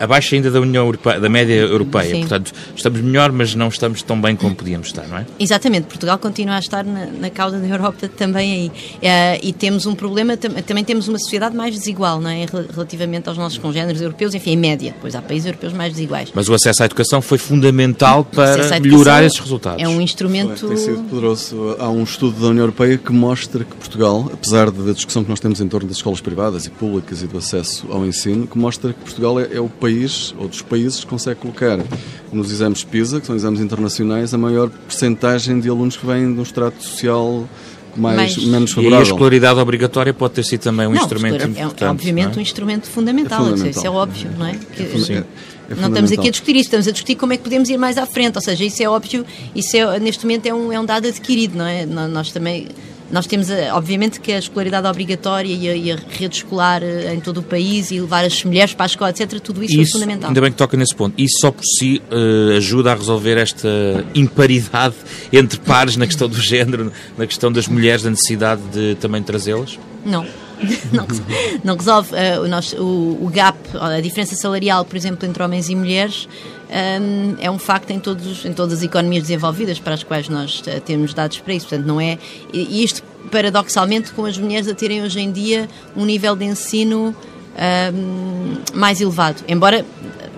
abaixo 0.00 0.34
ainda 0.34 0.50
da 0.50 0.60
União 0.60 0.84
Europeia, 0.84 1.20
da 1.20 1.28
média 1.28 1.54
europeia. 1.54 2.10
Sim. 2.10 2.20
Portanto, 2.20 2.52
estamos 2.74 3.00
melhor, 3.00 3.32
mas 3.32 3.54
não 3.54 3.68
estamos 3.68 4.02
tão 4.02 4.20
bem 4.20 4.36
como 4.36 4.54
podíamos 4.54 4.88
estar, 4.88 5.06
não 5.06 5.18
é? 5.18 5.26
Exatamente. 5.38 5.86
Portugal 5.86 6.18
continua 6.18 6.56
a 6.56 6.58
estar 6.58 6.84
na, 6.84 7.06
na 7.06 7.30
cauda 7.30 7.58
da 7.58 7.66
Europa 7.66 8.08
também 8.08 8.52
aí. 8.52 8.68
Uh, 8.68 9.40
e 9.42 9.52
temos 9.52 9.86
um 9.86 9.94
problema, 9.94 10.36
tam 10.36 10.50
também 10.62 10.84
temos 10.84 11.08
uma 11.08 11.18
sociedade 11.18 11.56
mais 11.56 11.74
desigual, 11.74 12.20
não 12.20 12.30
é? 12.30 12.46
Relativamente 12.74 13.28
aos 13.28 13.38
nossos 13.38 13.58
congêneres 13.58 14.00
europeus, 14.00 14.34
enfim, 14.34 14.52
em 14.52 14.56
média. 14.56 14.94
Pois 15.00 15.14
há 15.14 15.22
países 15.22 15.46
europeus 15.46 15.72
mais 15.72 15.92
desiguais. 15.92 16.30
Mas 16.34 16.48
o 16.48 16.54
acesso 16.54 16.82
à 16.82 16.86
educação 16.86 17.22
foi 17.22 17.38
fundamental 17.38 18.24
para 18.24 18.80
melhorar 18.80 19.22
esses 19.22 19.38
resultados. 19.38 19.82
É 19.82 19.88
um 19.88 20.00
instrumento... 20.00 20.58
Foi, 20.58 20.68
tem 20.70 20.76
sido 20.78 21.04
poderoso. 21.08 21.76
Há 21.78 21.88
um 21.88 22.02
estudo 22.02 22.40
da 22.40 22.48
União 22.48 22.62
Europeia 22.62 22.98
que 22.98 23.12
mostra 23.12 23.64
que 23.64 23.74
Portugal, 23.76 24.30
apesar 24.32 24.70
da 24.70 24.92
discussão 24.92 25.22
que 25.22 25.30
nós 25.30 25.40
temos 25.40 25.60
em 25.60 25.68
torno 25.68 25.88
das 25.88 25.96
escolas 25.98 26.20
privadas 26.20 26.66
e 26.66 26.70
públicas 26.70 27.22
e 27.22 27.26
do 27.26 27.38
acesso 27.38 27.86
ao 27.90 28.04
ensino, 28.04 28.46
que 28.46 28.58
mostra 28.58 28.92
que 28.92 29.00
Portugal 29.00 29.38
é, 29.40 29.48
é 29.52 29.60
o 29.60 29.67
o 29.68 29.80
país, 29.80 30.34
ou 30.38 30.48
dos 30.48 30.62
países, 30.62 31.04
consegue 31.04 31.40
colocar 31.40 31.78
nos 32.32 32.50
exames 32.50 32.84
PISA, 32.84 33.20
que 33.20 33.26
são 33.26 33.36
exames 33.36 33.60
internacionais, 33.60 34.34
a 34.34 34.38
maior 34.38 34.68
percentagem 34.68 35.60
de 35.60 35.68
alunos 35.68 35.96
que 35.96 36.06
vêm 36.06 36.32
de 36.32 36.38
um 36.38 36.42
extrato 36.42 36.82
social 36.82 37.48
mais, 37.96 38.16
mais, 38.16 38.44
menos 38.44 38.72
favorável. 38.72 39.06
E 39.06 39.10
a 39.10 39.12
escolaridade 39.12 39.60
obrigatória 39.60 40.14
pode 40.14 40.34
ter 40.34 40.44
sido 40.44 40.60
também 40.60 40.86
um 40.86 40.92
não, 40.92 41.00
instrumento 41.00 41.42
é, 41.42 41.46
importante. 41.46 41.84
É, 41.84 41.90
obviamente 41.90 42.36
é? 42.36 42.38
um 42.38 42.42
instrumento 42.42 42.86
fundamental, 42.88 43.40
é 43.40 43.44
fundamental. 43.44 43.70
Isso 43.70 43.86
é 43.86 43.90
óbvio, 43.90 44.30
não 44.38 44.46
é? 44.46 44.54
Que, 44.54 44.82
é, 44.82 45.16
é 45.16 45.24
não 45.74 45.88
estamos 45.88 46.12
aqui 46.12 46.28
a 46.28 46.30
discutir 46.30 46.56
isso, 46.56 46.66
estamos 46.66 46.88
a 46.88 46.90
discutir 46.90 47.14
como 47.16 47.32
é 47.32 47.36
que 47.36 47.42
podemos 47.42 47.68
ir 47.68 47.76
mais 47.76 47.98
à 47.98 48.06
frente, 48.06 48.36
ou 48.36 48.42
seja, 48.42 48.64
isso 48.64 48.82
é 48.82 48.88
óbvio, 48.88 49.24
isso 49.54 49.76
é, 49.76 49.98
neste 50.00 50.24
momento 50.24 50.46
é 50.46 50.54
um, 50.54 50.72
é 50.72 50.80
um 50.80 50.84
dado 50.84 51.06
adquirido, 51.06 51.56
não 51.56 51.66
é? 51.66 51.84
Nós 51.84 52.30
também 52.30 52.68
nós 53.10 53.26
temos, 53.26 53.48
eh, 53.48 53.72
obviamente, 53.72 54.20
que 54.20 54.32
a 54.32 54.38
escolaridade 54.38 54.86
obrigatória 54.86 55.52
e 55.52 55.68
a, 55.68 55.74
e 55.74 55.92
a, 55.92 55.96
rede 55.96 56.36
escolar 56.36 56.82
eh, 56.82 57.14
em 57.14 57.20
todo 57.20 57.38
o 57.38 57.42
país 57.42 57.90
e 57.90 58.00
levar 58.00 58.24
as 58.24 58.44
mulheres 58.44 58.74
para 58.74 58.84
a 58.84 58.86
escola, 58.86 59.10
etc., 59.10 59.40
tudo 59.40 59.64
isso, 59.64 59.80
isso 59.80 59.96
é 59.96 60.00
fundamental. 60.00 60.28
Ainda 60.28 60.40
bem 60.40 60.50
que 60.50 60.56
toca 60.56 60.76
nesse 60.76 60.94
ponto. 60.94 61.14
Isso 61.16 61.38
só 61.40 61.50
por 61.50 61.64
si 61.64 62.02
uh, 62.10 62.56
ajuda 62.56 62.92
a 62.92 62.94
resolver 62.94 63.38
esta 63.38 63.68
imparidade 64.14 64.94
entre 65.32 65.58
pares 65.58 65.96
na 65.96 66.06
questão 66.06 66.28
do 66.28 66.40
género, 66.40 66.92
na 67.16 67.26
questão 67.26 67.50
das 67.50 67.66
mulheres, 67.66 68.02
da 68.02 68.10
necessidade 68.10 68.60
de 68.72 68.94
também 68.96 69.22
trazê-las? 69.22 69.78
Não. 70.04 70.26
não, 70.92 71.06
não 71.64 71.76
resolve 71.76 72.12
uh, 72.14 72.42
o, 72.42 72.48
nosso, 72.48 72.76
o, 72.76 73.26
o, 73.26 73.30
gap, 73.30 73.56
a 73.80 74.00
diferença 74.00 74.34
salarial, 74.34 74.84
por 74.84 74.96
exemplo, 74.96 75.26
entre 75.26 75.42
homens 75.42 75.68
e 75.68 75.74
mulheres, 75.74 76.28
um, 76.68 77.36
é 77.40 77.50
um 77.50 77.58
facto 77.58 77.90
em, 77.90 77.98
todos, 77.98 78.44
em 78.44 78.52
todas 78.52 78.78
as 78.78 78.82
economias 78.82 79.22
desenvolvidas 79.22 79.78
para 79.78 79.94
as 79.94 80.02
quais 80.02 80.28
nós 80.28 80.60
uh, 80.60 80.80
temos 80.84 81.14
dados 81.14 81.38
para 81.38 81.54
isso. 81.54 81.66
Portanto, 81.68 81.86
não 81.86 82.00
é. 82.00 82.18
E 82.52 82.82
isto, 82.82 83.02
paradoxalmente, 83.30 84.12
com 84.12 84.24
as 84.24 84.36
mulheres 84.36 84.68
a 84.68 84.74
terem 84.74 85.02
hoje 85.02 85.20
em 85.20 85.32
dia 85.32 85.68
um 85.96 86.04
nível 86.04 86.36
de 86.36 86.44
ensino 86.44 87.14
um, 87.94 88.56
mais 88.74 89.00
elevado. 89.00 89.42
Embora 89.48 89.84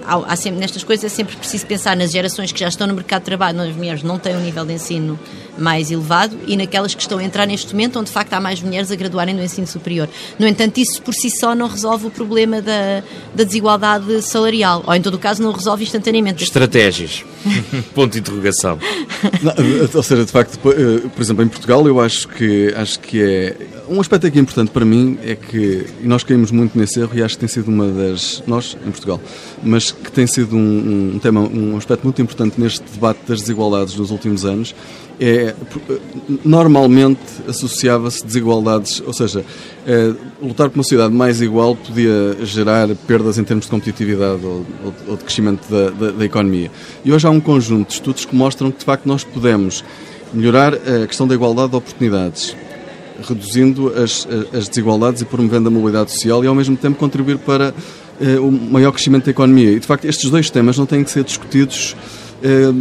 há 0.06 0.36
sempre, 0.36 0.58
nestas 0.60 0.82
coisas 0.82 1.04
é 1.04 1.08
sempre 1.08 1.36
preciso 1.36 1.66
pensar 1.66 1.96
nas 1.96 2.10
gerações 2.10 2.50
que 2.50 2.60
já 2.60 2.68
estão 2.68 2.86
no 2.86 2.94
mercado 2.94 3.20
de 3.20 3.26
trabalho, 3.26 3.60
as 3.60 3.74
mulheres 3.74 4.02
não 4.02 4.18
têm 4.18 4.36
um 4.36 4.40
nível 4.40 4.64
de 4.64 4.72
ensino 4.72 5.18
mais 5.58 5.90
elevado 5.90 6.36
e 6.46 6.56
naquelas 6.56 6.94
que 6.94 7.02
estão 7.02 7.18
a 7.18 7.24
entrar 7.24 7.46
neste 7.46 7.72
momento, 7.72 7.98
onde 7.98 8.06
de 8.06 8.12
facto 8.12 8.32
há 8.32 8.40
mais 8.40 8.60
mulheres 8.60 8.90
a 8.90 8.96
graduarem 8.96 9.34
no 9.34 9.42
ensino 9.42 9.66
superior. 9.66 10.08
No 10.38 10.46
entanto, 10.46 10.78
isso 10.78 11.02
por 11.02 11.14
si 11.14 11.30
só 11.30 11.54
não 11.54 11.68
resolve 11.68 12.06
o 12.06 12.10
problema 12.10 12.60
da, 12.60 13.02
da 13.34 13.44
desigualdade 13.44 14.22
salarial, 14.22 14.82
ou 14.86 14.94
em 14.94 15.02
todo 15.02 15.14
o 15.14 15.18
caso 15.18 15.42
não 15.42 15.52
resolve 15.52 15.84
instantaneamente. 15.84 16.44
Estratégias. 16.44 17.24
Ponto 17.94 18.12
de 18.12 18.18
interrogação. 18.18 18.78
Não, 19.42 19.52
ou 19.94 20.02
seja, 20.02 20.24
de 20.24 20.32
facto, 20.32 20.58
eh, 20.70 21.08
por 21.08 21.22
exemplo, 21.22 21.44
em 21.44 21.48
Portugal, 21.48 21.86
eu 21.86 22.00
acho 22.00 22.28
que, 22.28 22.72
acho 22.76 23.00
que 23.00 23.22
é. 23.22 23.56
Um 23.88 24.00
aspecto 24.00 24.26
aqui 24.26 24.38
importante 24.38 24.70
para 24.70 24.84
mim 24.84 25.18
é 25.22 25.34
que, 25.34 25.86
e 26.00 26.06
nós 26.06 26.22
caímos 26.22 26.50
muito 26.50 26.78
nesse 26.78 27.00
erro, 27.00 27.10
e 27.14 27.22
acho 27.22 27.34
que 27.34 27.40
tem 27.40 27.48
sido 27.48 27.68
uma 27.68 27.88
das. 27.88 28.42
Nós, 28.46 28.76
em 28.86 28.90
Portugal, 28.90 29.20
mas 29.62 29.90
que 29.90 30.12
tem 30.12 30.26
sido 30.26 30.56
um, 30.56 31.14
um 31.14 31.18
tema, 31.18 31.40
um 31.40 31.76
aspecto 31.76 32.04
muito 32.04 32.20
importante 32.20 32.60
neste 32.60 32.84
debate 32.92 33.20
das 33.26 33.40
desigualdades 33.40 33.94
nos 33.96 34.10
últimos 34.10 34.44
anos, 34.44 34.74
é, 35.20 35.54
normalmente 36.42 37.20
associava-se 37.46 38.24
desigualdades, 38.24 39.02
ou 39.06 39.12
seja, 39.12 39.44
é, 39.86 40.14
lutar 40.40 40.70
por 40.70 40.78
uma 40.78 40.82
sociedade 40.82 41.12
mais 41.12 41.42
igual 41.42 41.76
podia 41.76 42.38
gerar 42.42 42.88
perdas 43.06 43.36
em 43.36 43.44
termos 43.44 43.66
de 43.66 43.70
competitividade 43.70 44.44
ou, 44.44 44.64
ou, 44.82 44.94
ou 45.08 45.16
de 45.18 45.24
crescimento 45.24 45.70
da, 45.70 45.90
da, 45.90 46.10
da, 46.12 46.24
economia. 46.24 46.70
E 47.04 47.12
hoje 47.12 47.26
há 47.26 47.30
um 47.30 47.38
conjunto 47.38 47.88
de 47.88 47.94
estudos 47.94 48.24
que 48.24 48.34
mostram 48.34 48.70
que, 48.70 48.78
de 48.78 48.84
facto, 48.86 49.04
nós 49.04 49.22
podemos 49.22 49.84
melhorar 50.32 50.72
a 50.72 51.06
questão 51.06 51.28
da 51.28 51.34
igualdade 51.34 51.70
de 51.70 51.76
oportunidades, 51.76 52.56
reduzindo 53.28 53.92
as, 53.94 54.26
as 54.54 54.68
desigualdades 54.68 55.20
e 55.20 55.26
promovendo 55.26 55.68
a 55.68 55.70
mobilidade 55.70 56.12
social 56.12 56.42
e, 56.42 56.46
ao 56.46 56.54
mesmo 56.54 56.78
tempo, 56.78 56.98
contribuir 56.98 57.36
para 57.36 57.74
eh, 58.18 58.38
o 58.38 58.50
maior 58.50 58.92
crescimento 58.92 59.24
da 59.24 59.32
economia. 59.32 59.72
E, 59.72 59.80
de 59.80 59.86
facto, 59.86 60.06
estes 60.06 60.30
dois 60.30 60.48
temas 60.48 60.78
não 60.78 60.86
têm 60.86 61.04
que 61.04 61.10
ser 61.10 61.24
discutidos 61.24 61.94
eh, 62.42 62.72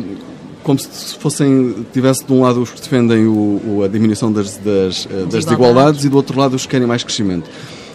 como 0.70 0.78
se 0.78 1.16
fossem, 1.18 1.84
tivesse 1.92 2.24
de 2.24 2.32
um 2.32 2.44
lado 2.44 2.62
os 2.62 2.70
que 2.70 2.80
defendem 2.80 3.26
o, 3.26 3.60
o, 3.66 3.84
a 3.84 3.88
diminuição 3.88 4.32
das, 4.32 4.56
das, 4.58 5.08
eh, 5.10 5.26
das 5.26 5.44
desigualdades 5.44 6.06
e 6.06 6.10
do 6.10 6.16
outro 6.16 6.40
lado 6.40 6.56
os 6.56 6.62
que 6.62 6.70
querem 6.70 6.86
mais 6.86 7.04
crescimento. 7.04 7.50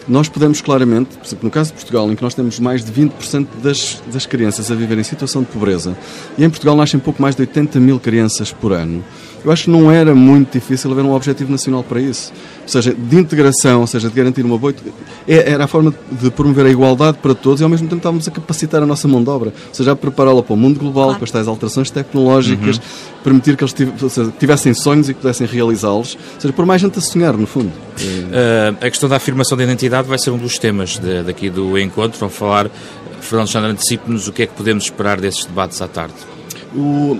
Nós 0.05 0.27
podemos 0.27 0.59
claramente, 0.59 1.15
por 1.15 1.25
exemplo, 1.25 1.45
no 1.45 1.51
caso 1.51 1.69
de 1.69 1.77
Portugal, 1.77 2.11
em 2.11 2.17
que 2.17 2.21
nós 2.21 2.33
temos 2.33 2.59
mais 2.59 2.83
de 2.83 2.91
20% 2.91 3.47
das, 3.63 4.03
das 4.11 4.25
crianças 4.25 4.69
a 4.69 4.75
viver 4.75 4.97
em 4.97 5.03
situação 5.03 5.41
de 5.41 5.47
pobreza, 5.47 5.97
e 6.37 6.43
em 6.43 6.49
Portugal 6.49 6.75
nascem 6.75 6.99
pouco 6.99 7.21
mais 7.21 7.33
de 7.33 7.43
80 7.43 7.79
mil 7.79 7.97
crianças 7.97 8.51
por 8.51 8.73
ano, 8.73 9.01
eu 9.45 9.51
acho 9.51 9.65
que 9.65 9.69
não 9.69 9.91
era 9.91 10.15
muito 10.15 10.53
difícil 10.53 10.91
haver 10.91 11.05
um 11.05 11.13
objetivo 11.13 11.51
nacional 11.51 11.83
para 11.83 12.01
isso. 12.01 12.33
Ou 12.63 12.67
seja, 12.67 12.95
de 12.95 13.15
integração, 13.15 13.81
ou 13.81 13.87
seja, 13.87 14.09
de 14.09 14.15
garantir 14.15 14.43
uma 14.43 14.57
boa. 14.57 14.73
É, 15.27 15.51
era 15.51 15.65
a 15.65 15.67
forma 15.67 15.93
de 16.11 16.31
promover 16.31 16.65
a 16.65 16.69
igualdade 16.69 17.19
para 17.21 17.35
todos 17.35 17.61
e 17.61 17.63
ao 17.63 17.69
mesmo 17.69 17.87
tempo 17.87 17.97
estávamos 17.97 18.27
a 18.27 18.31
capacitar 18.31 18.81
a 18.81 18.87
nossa 18.87 19.07
mão 19.07 19.23
de 19.23 19.29
obra. 19.29 19.53
Ou 19.67 19.73
seja, 19.73 19.91
a 19.91 19.95
prepará-la 19.95 20.41
para 20.41 20.53
o 20.53 20.57
mundo 20.57 20.79
global, 20.79 21.05
claro. 21.05 21.19
para 21.19 21.25
estas 21.25 21.47
alterações 21.47 21.91
tecnológicas, 21.91 22.77
uhum. 22.77 22.83
permitir 23.23 23.55
que 23.55 23.63
eles 23.63 23.75
tivessem 24.39 24.73
sonhos 24.73 25.09
e 25.09 25.13
que 25.13 25.21
pudessem 25.21 25.45
realizá-los. 25.45 26.15
Ou 26.15 26.41
seja, 26.41 26.51
por 26.51 26.65
mais 26.65 26.81
gente 26.81 26.97
a 26.97 27.01
sonhar, 27.01 27.37
no 27.37 27.45
fundo. 27.45 27.67
Uh, 27.69 28.75
a 28.81 28.89
questão 28.89 29.07
da 29.07 29.17
afirmação 29.17 29.55
da 29.55 29.63
identidade 29.63 30.07
vai 30.07 30.17
ser 30.17 30.31
um 30.31 30.39
dos 30.39 30.57
temas 30.57 30.97
de, 30.97 31.21
daqui 31.21 31.51
do 31.51 31.77
encontro. 31.77 32.19
Vamos 32.19 32.35
falar, 32.35 32.67
Fernando 33.21 33.47
Chandra, 33.47 33.69
antecipe-nos 33.69 34.27
o 34.27 34.33
que 34.33 34.41
é 34.41 34.47
que 34.47 34.53
podemos 34.53 34.85
esperar 34.85 35.21
desses 35.21 35.45
debates 35.45 35.79
à 35.83 35.87
tarde. 35.87 36.15
O, 36.77 37.17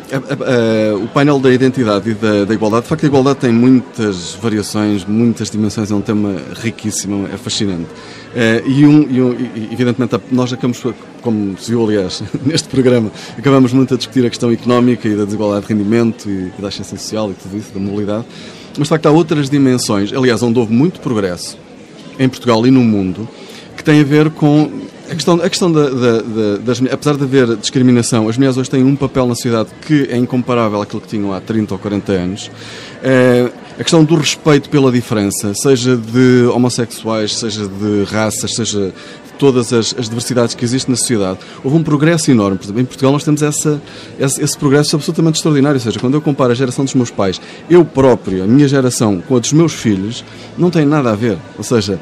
o 1.01 1.07
painel 1.13 1.39
da 1.39 1.51
identidade 1.51 2.09
e 2.09 2.13
da, 2.13 2.43
da, 2.43 2.53
igualdade, 2.53 2.83
de 2.83 2.89
facto, 2.89 3.03
a 3.03 3.07
igualdade 3.07 3.39
tem 3.39 3.53
muitas 3.53 4.33
variações, 4.41 5.05
muitas 5.05 5.49
dimensões, 5.49 5.91
é 5.91 5.95
um 5.95 6.01
tema 6.01 6.35
riquíssimo, 6.61 7.27
é 7.33 7.37
fascinante. 7.37 7.85
Uh, 8.35 8.67
e, 8.69 8.85
um, 8.85 9.07
e, 9.09 9.21
um, 9.21 9.31
e, 9.33 9.69
evidentemente, 9.71 10.19
nós 10.29 10.51
acabamos, 10.51 10.83
como 11.21 11.57
se 11.57 11.71
viu, 11.71 11.85
aliás, 11.85 12.21
neste 12.45 12.67
programa, 12.67 13.09
acabamos 13.37 13.71
muito 13.71 13.93
a 13.93 13.97
discutir 13.97 14.25
a 14.25 14.29
questão 14.29 14.51
económica 14.51 15.07
e 15.07 15.15
da 15.15 15.23
desigualdade 15.23 15.67
de 15.67 15.73
rendimento 15.73 16.29
e, 16.29 16.51
e 16.57 16.61
da 16.61 16.67
ascensão 16.67 16.97
social 16.97 17.31
e 17.31 17.33
tudo 17.33 17.57
isso, 17.57 17.73
da 17.73 17.79
mobilidade. 17.79 18.25
Mas, 18.77 18.87
de 18.87 18.89
facto, 18.89 19.05
há 19.05 19.11
outras 19.11 19.49
dimensões, 19.49 20.11
aliás, 20.11 20.43
onde 20.43 20.59
houve 20.59 20.73
muito 20.73 20.99
progresso 20.99 21.57
em 22.19 22.27
Portugal 22.27 22.67
e 22.67 22.71
no 22.71 22.81
mundo, 22.81 23.25
que 23.77 23.83
tem 23.83 24.01
a 24.01 24.03
ver 24.03 24.29
com 24.31 24.69
a 25.09 25.15
questão, 25.15 25.35
a 25.35 25.49
questão 25.49 25.71
da, 25.71 25.89
da, 25.89 26.21
da, 26.21 26.57
das 26.63 26.81
apesar 26.91 27.15
de 27.15 27.23
haver 27.23 27.55
discriminação, 27.57 28.27
as 28.27 28.37
mulheres 28.37 28.57
hoje 28.57 28.69
têm 28.69 28.83
um 28.83 28.95
papel 28.95 29.27
na 29.27 29.35
sociedade 29.35 29.69
que 29.81 30.07
é 30.09 30.17
incomparável 30.17 30.81
àquilo 30.81 31.01
que 31.01 31.07
tinham 31.07 31.33
há 31.33 31.39
30 31.39 31.73
ou 31.73 31.79
40 31.79 32.11
anos. 32.11 32.51
É, 33.03 33.51
a 33.79 33.83
questão 33.83 34.03
do 34.03 34.15
respeito 34.15 34.69
pela 34.69 34.91
diferença, 34.91 35.53
seja 35.53 35.95
de 35.95 36.45
homossexuais, 36.47 37.35
seja 37.35 37.67
de 37.67 38.03
raças, 38.05 38.55
seja 38.55 38.93
todas 39.37 39.71
as, 39.73 39.95
as, 39.97 40.07
diversidades 40.07 40.55
que 40.55 40.63
existem 40.63 40.91
na 40.91 40.97
sociedade, 40.97 41.39
houve 41.63 41.77
um 41.77 41.83
progresso 41.83 42.31
enorme. 42.31 42.57
Por 42.57 42.65
exemplo, 42.65 42.81
em 42.81 42.85
Portugal 42.85 43.11
nós 43.11 43.23
temos 43.23 43.41
essa, 43.41 43.81
esse, 44.19 44.41
esse, 44.41 44.57
progresso 44.57 44.95
absolutamente 44.95 45.37
extraordinário. 45.37 45.77
Ou 45.77 45.81
seja, 45.81 45.99
quando 45.99 46.13
eu 46.15 46.21
comparo 46.21 46.51
a 46.51 46.55
geração 46.55 46.85
dos 46.85 46.93
meus 46.93 47.11
pais, 47.11 47.39
eu 47.69 47.83
próprio, 47.83 48.43
a 48.43 48.47
minha 48.47 48.67
geração, 48.67 49.21
com 49.21 49.35
a 49.35 49.39
dos 49.39 49.53
meus 49.53 49.73
filhos, 49.73 50.23
não 50.57 50.69
tem 50.69 50.85
nada 50.85 51.11
a 51.11 51.15
ver. 51.15 51.37
Ou 51.57 51.63
seja, 51.63 51.99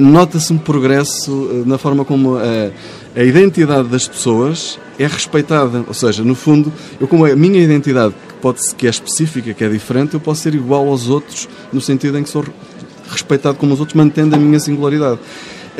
nota-se 0.00 0.52
um 0.52 0.58
progresso 0.58 1.50
eh, 1.52 1.62
na 1.66 1.78
forma 1.78 2.04
como 2.04 2.36
a, 2.36 2.70
a 3.14 3.22
identidade 3.22 3.88
das 3.88 4.06
pessoas 4.06 4.78
é 4.98 5.06
respeitada. 5.06 5.84
Ou 5.86 5.94
seja, 5.94 6.22
no 6.22 6.34
fundo, 6.34 6.72
eu 7.00 7.08
como 7.08 7.24
a 7.24 7.34
minha 7.34 7.60
identidade 7.60 8.14
pode 8.40 8.60
que 8.74 8.86
é 8.86 8.90
específica, 8.90 9.52
que 9.52 9.64
é 9.64 9.68
diferente, 9.68 10.14
eu 10.14 10.20
posso 10.20 10.42
ser 10.42 10.54
igual 10.54 10.88
aos 10.88 11.08
outros 11.08 11.48
no 11.72 11.80
sentido 11.80 12.18
em 12.18 12.22
que 12.22 12.30
sou 12.30 12.44
respeitado 13.10 13.58
como 13.58 13.74
os 13.74 13.80
outros, 13.80 13.94
mantendo 13.94 14.36
a 14.36 14.38
minha 14.38 14.60
singularidade. 14.60 15.18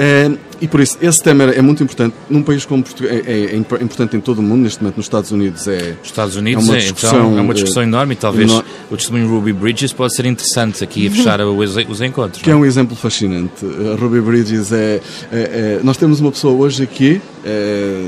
Uh, 0.00 0.38
e 0.62 0.66
por 0.66 0.80
isso, 0.80 0.96
esse 1.02 1.22
tema 1.22 1.44
é 1.44 1.60
muito 1.60 1.82
importante. 1.82 2.14
Num 2.28 2.42
país 2.42 2.64
como 2.64 2.82
Portugal, 2.82 3.12
é, 3.12 3.18
é, 3.18 3.54
é, 3.54 3.56
importante 3.56 4.16
em 4.16 4.20
todo 4.20 4.38
o 4.38 4.42
mundo, 4.42 4.62
neste 4.62 4.82
momento 4.82 4.96
nos 4.96 5.06
Estados 5.06 5.30
Unidos 5.30 5.68
é. 5.68 5.96
Os 6.02 6.08
Estados 6.08 6.36
Unidos 6.36 6.66
é 6.66 6.70
uma 6.70 6.78
discussão, 6.78 7.10
então, 7.10 7.38
é 7.38 7.40
uma 7.42 7.54
discussão 7.54 7.82
enorme 7.82 8.14
e 8.14 8.16
talvez 8.16 8.50
no... 8.50 8.64
o 8.90 8.96
testemunho 8.96 9.28
Ruby 9.28 9.52
Bridges 9.52 9.92
pode 9.92 10.14
ser 10.14 10.24
interessante 10.24 10.82
aqui 10.82 11.06
a 11.06 11.10
fechar 11.12 11.40
os, 11.42 11.76
os 11.76 12.00
encontros. 12.00 12.42
Que 12.42 12.48
é? 12.48 12.52
é 12.54 12.56
um 12.56 12.64
exemplo 12.64 12.96
fascinante. 12.96 13.64
A 13.64 14.00
Ruby 14.00 14.20
Bridges 14.22 14.72
é, 14.72 15.00
é, 15.30 15.80
Nós 15.82 15.98
temos 15.98 16.20
uma 16.20 16.30
pessoa 16.30 16.54
hoje 16.54 16.82
aqui 16.82 17.20
é, 17.44 18.06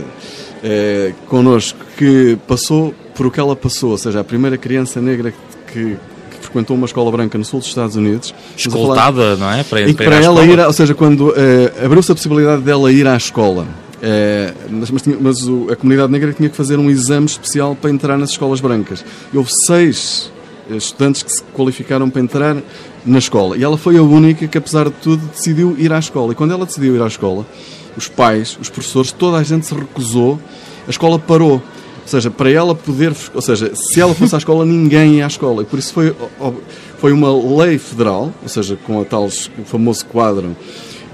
é, 0.62 1.14
connosco 1.28 1.78
que 1.98 2.38
passou 2.46 2.94
por 3.14 3.26
o 3.26 3.31
que 3.31 3.40
ela 3.40 3.55
passou, 3.55 3.90
ou 3.90 3.98
seja, 3.98 4.20
a 4.20 4.24
primeira 4.24 4.57
criança 4.57 5.00
negra 5.00 5.35
que, 5.70 5.96
frequentou 6.53 6.77
uma 6.77 6.85
escola 6.85 7.11
branca 7.11 7.38
no 7.38 7.45
sul 7.45 7.61
dos 7.61 7.69
Estados 7.69 7.97
Unidos. 7.97 8.35
Escoltada, 8.57 9.37
não 9.37 9.51
é? 9.51 9.65
Para, 9.65 9.95
para, 9.95 10.05
para 10.05 10.17
ela 10.17 10.45
ir, 10.45 10.61
ou 10.61 10.73
seja, 10.73 10.95
quando 10.95 11.31
uh, 11.31 11.85
abriu-se 11.85 12.12
a 12.12 12.15
possibilidade 12.15 12.62
dela 12.62 12.93
ir 12.93 13.07
à 13.07 13.17
escola, 13.17 13.62
uh, 13.62 14.59
mas, 14.71 14.91
mas, 14.91 15.03
tinha, 15.03 15.17
mas 15.19 15.49
o, 15.49 15.69
a 15.73 15.77
comunidade 15.77 16.12
negra 16.12 16.33
tinha 16.33 16.51
que 16.51 16.57
fazer 16.57 16.79
um 16.79 16.91
exame 16.91 17.27
especial 17.27 17.75
para 17.75 17.91
entrar 17.91 18.19
nas 18.19 18.31
escolas 18.31 18.61
brancas. 18.61 19.03
E 19.33 19.38
houve 19.38 19.51
seis 19.51 20.31
eh, 20.71 20.77
estudantes 20.77 21.23
que 21.23 21.33
se 21.33 21.43
qualificaram 21.55 22.11
para 22.11 22.21
entrar 22.21 22.57
na 23.05 23.19
escola. 23.19 23.57
E 23.57 23.65
ela 23.65 23.79
foi 23.79 23.97
a 23.97 24.03
única 24.03 24.47
que, 24.47 24.59
apesar 24.59 24.85
de 24.85 24.95
tudo, 25.03 25.27
decidiu 25.27 25.75
ir 25.79 25.93
à 25.93 25.99
escola. 25.99 26.33
E 26.33 26.35
quando 26.35 26.53
ela 26.53 26.67
decidiu 26.67 26.95
ir 26.95 27.03
à 27.03 27.07
escola, 27.07 27.47
os 27.97 28.09
pais, 28.09 28.59
os 28.61 28.69
professores, 28.69 29.11
toda 29.11 29.38
a 29.38 29.43
gente 29.43 29.67
se 29.67 29.75
recusou, 29.75 30.38
a 30.87 30.91
escola 30.91 31.19
parou. 31.19 31.62
Ou 32.03 32.09
seja, 32.09 32.31
para 32.31 32.51
ela 32.51 32.75
poder. 32.75 33.15
Ou 33.35 33.41
seja, 33.41 33.73
se 33.75 34.01
ela 34.01 34.15
fosse 34.15 34.35
à 34.35 34.38
escola, 34.38 34.65
ninguém 34.67 35.17
ia 35.17 35.25
à 35.25 35.29
escola. 35.29 35.62
E 35.62 35.65
por 35.65 35.79
isso 35.79 35.93
foi, 35.93 36.15
foi 36.99 37.12
uma 37.12 37.33
lei 37.62 37.79
federal, 37.79 38.33
ou 38.43 38.49
seja, 38.49 38.77
com 38.87 39.01
a 39.01 39.05
tal, 39.05 39.27
o 39.27 39.65
famoso 39.65 40.05
quadro 40.07 40.57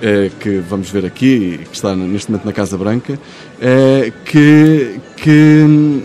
eh, 0.00 0.30
que 0.40 0.58
vamos 0.58 0.90
ver 0.90 1.04
aqui, 1.04 1.60
que 1.70 1.76
está 1.76 1.94
neste 1.94 2.30
momento 2.30 2.46
na 2.46 2.52
Casa 2.52 2.76
Branca, 2.76 3.18
eh, 3.60 4.12
que. 4.24 5.00
que 5.16 6.02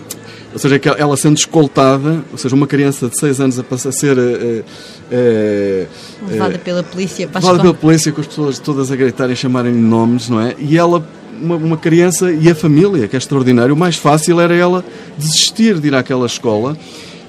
ou 0.52 0.58
seja, 0.60 0.78
que 0.78 0.88
ela 0.88 1.16
sendo 1.16 1.36
escoltada, 1.36 2.22
ou 2.30 2.38
seja, 2.38 2.54
uma 2.54 2.68
criança 2.68 3.08
de 3.08 3.18
6 3.18 3.40
anos 3.40 3.58
a 3.58 3.64
passar 3.64 3.88
a 3.88 3.92
ser. 3.92 4.16
Eh, 4.16 4.62
eh, 5.10 5.86
levada 6.30 6.58
pela 6.58 6.82
polícia 6.82 7.26
para 7.26 7.40
Levada 7.40 7.60
pela 7.60 7.74
polícia, 7.74 8.12
com 8.12 8.20
as 8.20 8.26
pessoas 8.28 8.58
todas 8.60 8.92
a 8.92 8.96
gritarem 8.96 9.32
e 9.32 9.36
chamarem 9.36 9.74
nomes, 9.74 10.28
não 10.28 10.40
é? 10.40 10.54
E 10.58 10.78
ela 10.78 11.04
uma, 11.40 11.56
uma, 11.56 11.76
criança 11.76 12.32
e 12.32 12.50
a 12.50 12.54
família, 12.54 13.08
que 13.08 13.16
é 13.16 13.18
extraordinário. 13.18 13.74
O 13.74 13.76
mais 13.76 13.96
fácil 13.96 14.40
era 14.40 14.54
ela 14.54 14.84
desistir 15.16 15.78
de 15.78 15.88
ir 15.88 15.94
àquela 15.94 16.26
escola 16.26 16.76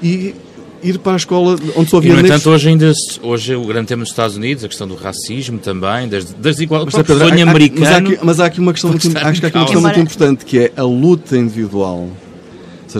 e 0.01 0.35
ir 0.83 0.99
para 0.99 1.13
a 1.13 1.15
escola 1.15 1.57
onde 1.75 1.89
só 1.89 1.97
havia 1.97 2.11
E, 2.11 2.15
no 2.15 2.21
entanto, 2.21 2.49
hoje 2.49 2.69
ainda 2.69 2.91
hoje 3.21 3.55
o 3.55 3.65
grande 3.65 3.87
tema 3.87 4.03
dos 4.03 4.11
Estados 4.11 4.37
Unidos, 4.37 4.63
a 4.63 4.67
questão 4.67 4.87
do 4.87 4.95
racismo 4.95 5.57
também, 5.57 6.07
das, 6.07 6.25
das 6.25 6.55
desigualdades. 6.55 6.93
Mas 7.79 7.89
há, 7.91 7.97
aqui, 7.97 8.19
mas 8.21 8.39
há 8.39 8.45
aqui 8.45 8.59
uma 8.59 8.71
questão, 8.73 8.91
muito, 8.91 9.17
acho 9.17 9.39
que 9.39 9.45
há 9.45 9.49
aqui 9.49 9.57
uma 9.57 9.65
questão 9.65 9.81
muito 9.81 9.99
importante, 9.99 10.45
que 10.45 10.59
é 10.59 10.71
a 10.77 10.83
luta 10.83 11.37
individual 11.37 12.09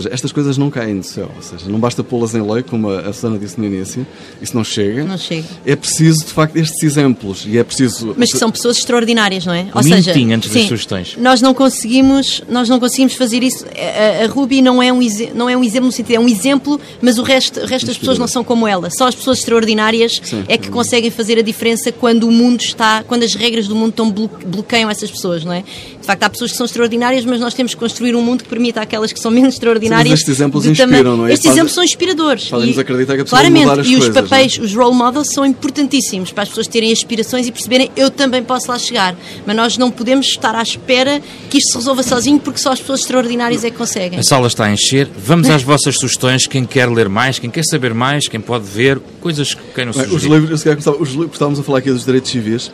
seja, 0.02 0.12
estas 0.12 0.32
coisas 0.32 0.56
não 0.56 0.70
caem 0.70 0.98
do 0.98 1.06
céu. 1.06 1.30
Ou 1.34 1.42
seja, 1.42 1.68
não 1.68 1.78
basta 1.78 2.02
pô-las 2.02 2.34
em 2.34 2.42
lei, 2.42 2.62
como 2.62 2.90
a 2.90 3.12
Susana 3.12 3.38
disse 3.38 3.58
no 3.58 3.66
início. 3.66 4.06
Isso 4.40 4.56
não 4.56 4.64
chega. 4.64 5.04
Não 5.04 5.18
chega. 5.18 5.46
É 5.64 5.76
preciso, 5.76 6.24
de 6.24 6.32
facto, 6.32 6.56
estes 6.56 6.82
exemplos. 6.82 7.44
E 7.46 7.58
é 7.58 7.64
preciso... 7.64 8.14
Mas 8.16 8.32
que 8.32 8.38
são 8.38 8.50
pessoas 8.50 8.78
extraordinárias, 8.78 9.44
não 9.46 9.52
é? 9.52 9.66
Ou 9.74 9.82
seja, 9.82 10.12
antes 10.12 10.50
sim, 10.50 10.58
das 10.58 10.68
sugestões. 10.68 11.16
Nós 11.18 11.40
não 11.40 11.54
conseguimos, 11.54 12.42
nós 12.48 12.68
não 12.68 12.78
conseguimos 12.78 13.14
fazer 13.14 13.42
isso. 13.42 13.64
A, 13.66 14.24
a 14.24 14.26
Ruby 14.28 14.62
não 14.62 14.82
é, 14.82 14.92
um, 14.92 15.00
não 15.34 15.48
é 15.48 15.56
um 15.56 15.64
exemplo 15.64 15.86
no 15.86 15.92
sentido, 15.92 16.16
é 16.16 16.20
um 16.20 16.28
exemplo, 16.28 16.80
mas 17.00 17.18
o 17.18 17.22
resto, 17.22 17.60
o 17.60 17.66
resto 17.66 17.86
das 17.86 17.98
pessoas 17.98 18.18
não 18.18 18.26
são 18.26 18.44
como 18.44 18.66
ela. 18.66 18.88
Só 18.90 19.08
as 19.08 19.14
pessoas 19.14 19.38
extraordinárias 19.38 20.20
sim, 20.22 20.44
é 20.48 20.56
que 20.56 20.70
conseguem 20.70 21.10
fazer 21.10 21.38
a 21.38 21.42
diferença 21.42 21.90
quando 21.92 22.24
o 22.24 22.32
mundo 22.32 22.60
está, 22.60 23.02
quando 23.04 23.22
as 23.22 23.34
regras 23.34 23.66
do 23.68 23.74
mundo 23.74 23.90
estão 23.90 24.10
bloqueiam 24.10 24.90
essas 24.90 25.10
pessoas, 25.10 25.44
não 25.44 25.52
é? 25.52 25.64
De 26.06 26.12
facto, 26.12 26.22
há 26.22 26.30
pessoas 26.30 26.52
que 26.52 26.56
são 26.56 26.66
extraordinárias, 26.66 27.24
mas 27.24 27.40
nós 27.40 27.52
temos 27.52 27.74
que 27.74 27.80
construir 27.80 28.14
um 28.14 28.22
mundo 28.22 28.44
que 28.44 28.48
permita 28.48 28.80
àquelas 28.80 29.12
que 29.12 29.18
são 29.18 29.28
menos 29.28 29.54
extraordinárias. 29.54 30.06
Sim, 30.06 30.14
estes 30.14 30.28
exemplos 30.28 30.64
inspiram, 30.64 31.16
não 31.16 31.26
é? 31.26 31.32
Estes 31.32 31.50
exemplos 31.50 31.74
são 31.74 31.82
inspiradores. 31.82 32.46
Fazem-nos 32.46 32.78
acreditar 32.78 33.16
que 33.16 33.22
a 33.22 33.24
pessoa 33.24 33.40
claramente, 33.40 33.66
mudar 33.66 33.80
as 33.80 33.88
e 33.88 33.90
coisas, 33.90 34.08
os 34.08 34.14
papéis, 34.14 34.58
os 34.58 34.72
role 34.72 34.94
models, 34.94 35.26
são 35.34 35.44
importantíssimos 35.44 36.30
para 36.30 36.44
as 36.44 36.48
pessoas 36.50 36.68
terem 36.68 36.92
aspirações 36.92 37.48
e 37.48 37.50
perceberem 37.50 37.90
eu 37.96 38.08
também 38.08 38.40
posso 38.40 38.70
lá 38.70 38.78
chegar. 38.78 39.16
Mas 39.44 39.56
nós 39.56 39.76
não 39.76 39.90
podemos 39.90 40.28
estar 40.28 40.54
à 40.54 40.62
espera 40.62 41.20
que 41.50 41.58
isto 41.58 41.72
se 41.72 41.78
resolva 41.78 42.04
sozinho, 42.04 42.38
porque 42.38 42.60
só 42.60 42.70
as 42.70 42.78
pessoas 42.78 43.00
extraordinárias 43.00 43.64
é 43.64 43.70
que 43.72 43.76
conseguem. 43.76 44.20
A 44.20 44.22
sala 44.22 44.46
está 44.46 44.66
a 44.66 44.72
encher. 44.72 45.08
Vamos 45.18 45.50
às 45.50 45.64
vossas 45.64 45.96
sugestões. 45.96 46.46
Quem 46.46 46.64
quer 46.64 46.88
ler 46.88 47.08
mais, 47.08 47.40
quem 47.40 47.50
quer 47.50 47.64
saber 47.64 47.92
mais, 47.92 48.28
quem 48.28 48.40
pode 48.40 48.64
ver, 48.64 49.00
coisas 49.20 49.54
que 49.54 49.62
quem 49.74 49.86
não 49.86 49.92
Bem, 49.92 50.04
os 50.04 50.22
livros, 50.22 50.64
os 51.00 51.10
livros, 51.10 51.32
estávamos 51.32 51.58
a 51.58 51.64
falar 51.64 51.78
aqui 51.78 51.90
dos 51.90 52.04
direitos 52.04 52.30
civis 52.30 52.70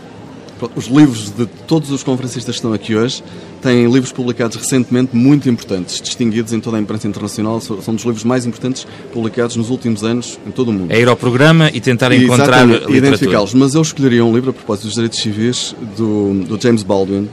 os 0.75 0.87
livros 0.87 1.31
de 1.31 1.47
todos 1.67 1.91
os 1.91 2.03
conferencistas 2.03 2.55
que 2.55 2.59
estão 2.59 2.73
aqui 2.73 2.95
hoje 2.95 3.23
têm 3.61 3.91
livros 3.91 4.13
publicados 4.13 4.57
recentemente 4.57 5.15
muito 5.15 5.49
importantes, 5.49 6.01
distinguidos 6.01 6.53
em 6.53 6.61
toda 6.61 6.77
a 6.77 6.81
imprensa 6.81 7.07
internacional. 7.09 7.61
São 7.61 7.95
dos 7.95 8.05
livros 8.05 8.25
mais 8.25 8.45
importantes 8.45 8.87
publicados 9.13 9.57
nos 9.57 9.71
últimos 9.71 10.03
anos 10.03 10.39
em 10.47 10.51
todo 10.51 10.69
o 10.69 10.73
mundo. 10.73 10.93
É 10.93 11.01
ir 11.01 11.09
ao 11.09 11.17
programa 11.17 11.71
e 11.73 11.81
tentar 11.81 12.13
e, 12.13 12.25
encontrar 12.25 12.67
identificá-los. 12.91 13.55
Mas 13.55 13.75
eu 13.75 13.83
escolheria 13.83 14.25
um 14.25 14.35
livro 14.35 14.51
a 14.51 14.53
propósito 14.53 14.87
dos 14.87 14.95
direitos 14.95 15.19
civis 15.19 15.75
do, 15.97 16.35
do 16.45 16.61
James 16.61 16.83
Baldwin, 16.83 17.29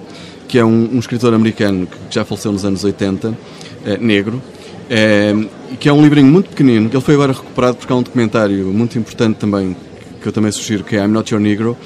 que 0.47 0.57
é 0.57 0.65
um, 0.65 0.89
um, 0.93 0.99
escritor 0.99 1.33
americano 1.33 1.87
que 1.87 2.15
já 2.15 2.23
faleceu 2.25 2.51
nos 2.51 2.65
anos 2.65 2.83
80, 2.83 3.37
é, 3.85 3.97
negro, 3.97 4.41
é, 4.89 5.35
que 5.79 5.87
é 5.87 5.93
um 5.93 6.01
livrinho 6.01 6.27
muito 6.27 6.49
pequenino, 6.49 6.89
que 6.89 6.95
ele 6.95 7.03
foi 7.03 7.13
agora 7.13 7.33
recuperado 7.33 7.77
porque 7.77 7.91
há 7.91 7.95
um 7.95 8.01
documentário 8.01 8.65
muito 8.67 8.97
importante 8.97 9.37
também 9.37 9.75
que 10.19 10.27
eu 10.27 10.31
também 10.31 10.51
sugiro, 10.51 10.83
que 10.83 10.95
é 10.95 10.99
I'm 11.03 11.07
Not 11.07 11.33
Your 11.33 11.41
Negro, 11.41 11.77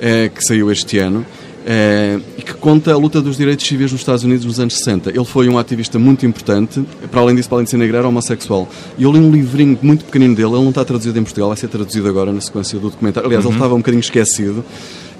é, 0.00 0.28
que 0.28 0.42
saiu 0.42 0.70
este 0.70 0.98
ano. 0.98 1.24
É, 1.70 2.18
e 2.38 2.40
que 2.40 2.54
conta 2.54 2.94
a 2.94 2.96
luta 2.96 3.20
dos 3.20 3.36
direitos 3.36 3.66
civis 3.66 3.92
nos 3.92 4.00
Estados 4.00 4.24
Unidos 4.24 4.46
nos 4.46 4.58
anos 4.58 4.78
60. 4.78 5.10
Ele 5.10 5.24
foi 5.24 5.50
um 5.50 5.58
ativista 5.58 5.98
muito 5.98 6.24
importante, 6.24 6.82
para 7.10 7.20
além 7.20 7.36
disso, 7.36 7.46
para 7.46 7.56
além 7.56 7.64
de 7.64 7.70
ser 7.70 7.76
negro, 7.76 7.94
era 7.94 8.08
homossexual. 8.08 8.66
E 8.96 9.02
eu 9.02 9.12
li 9.12 9.18
um 9.18 9.30
livrinho 9.30 9.78
muito 9.82 10.06
pequenino 10.06 10.34
dele, 10.34 10.48
ele 10.48 10.62
não 10.62 10.70
está 10.70 10.82
traduzido 10.82 11.18
em 11.18 11.22
Portugal, 11.22 11.48
vai 11.48 11.58
ser 11.58 11.68
traduzido 11.68 12.08
agora 12.08 12.32
na 12.32 12.40
sequência 12.40 12.78
do 12.78 12.88
documentário. 12.88 13.26
Aliás, 13.26 13.44
uhum. 13.44 13.50
ele 13.50 13.58
estava 13.58 13.74
um 13.74 13.78
bocadinho 13.78 14.00
esquecido. 14.00 14.64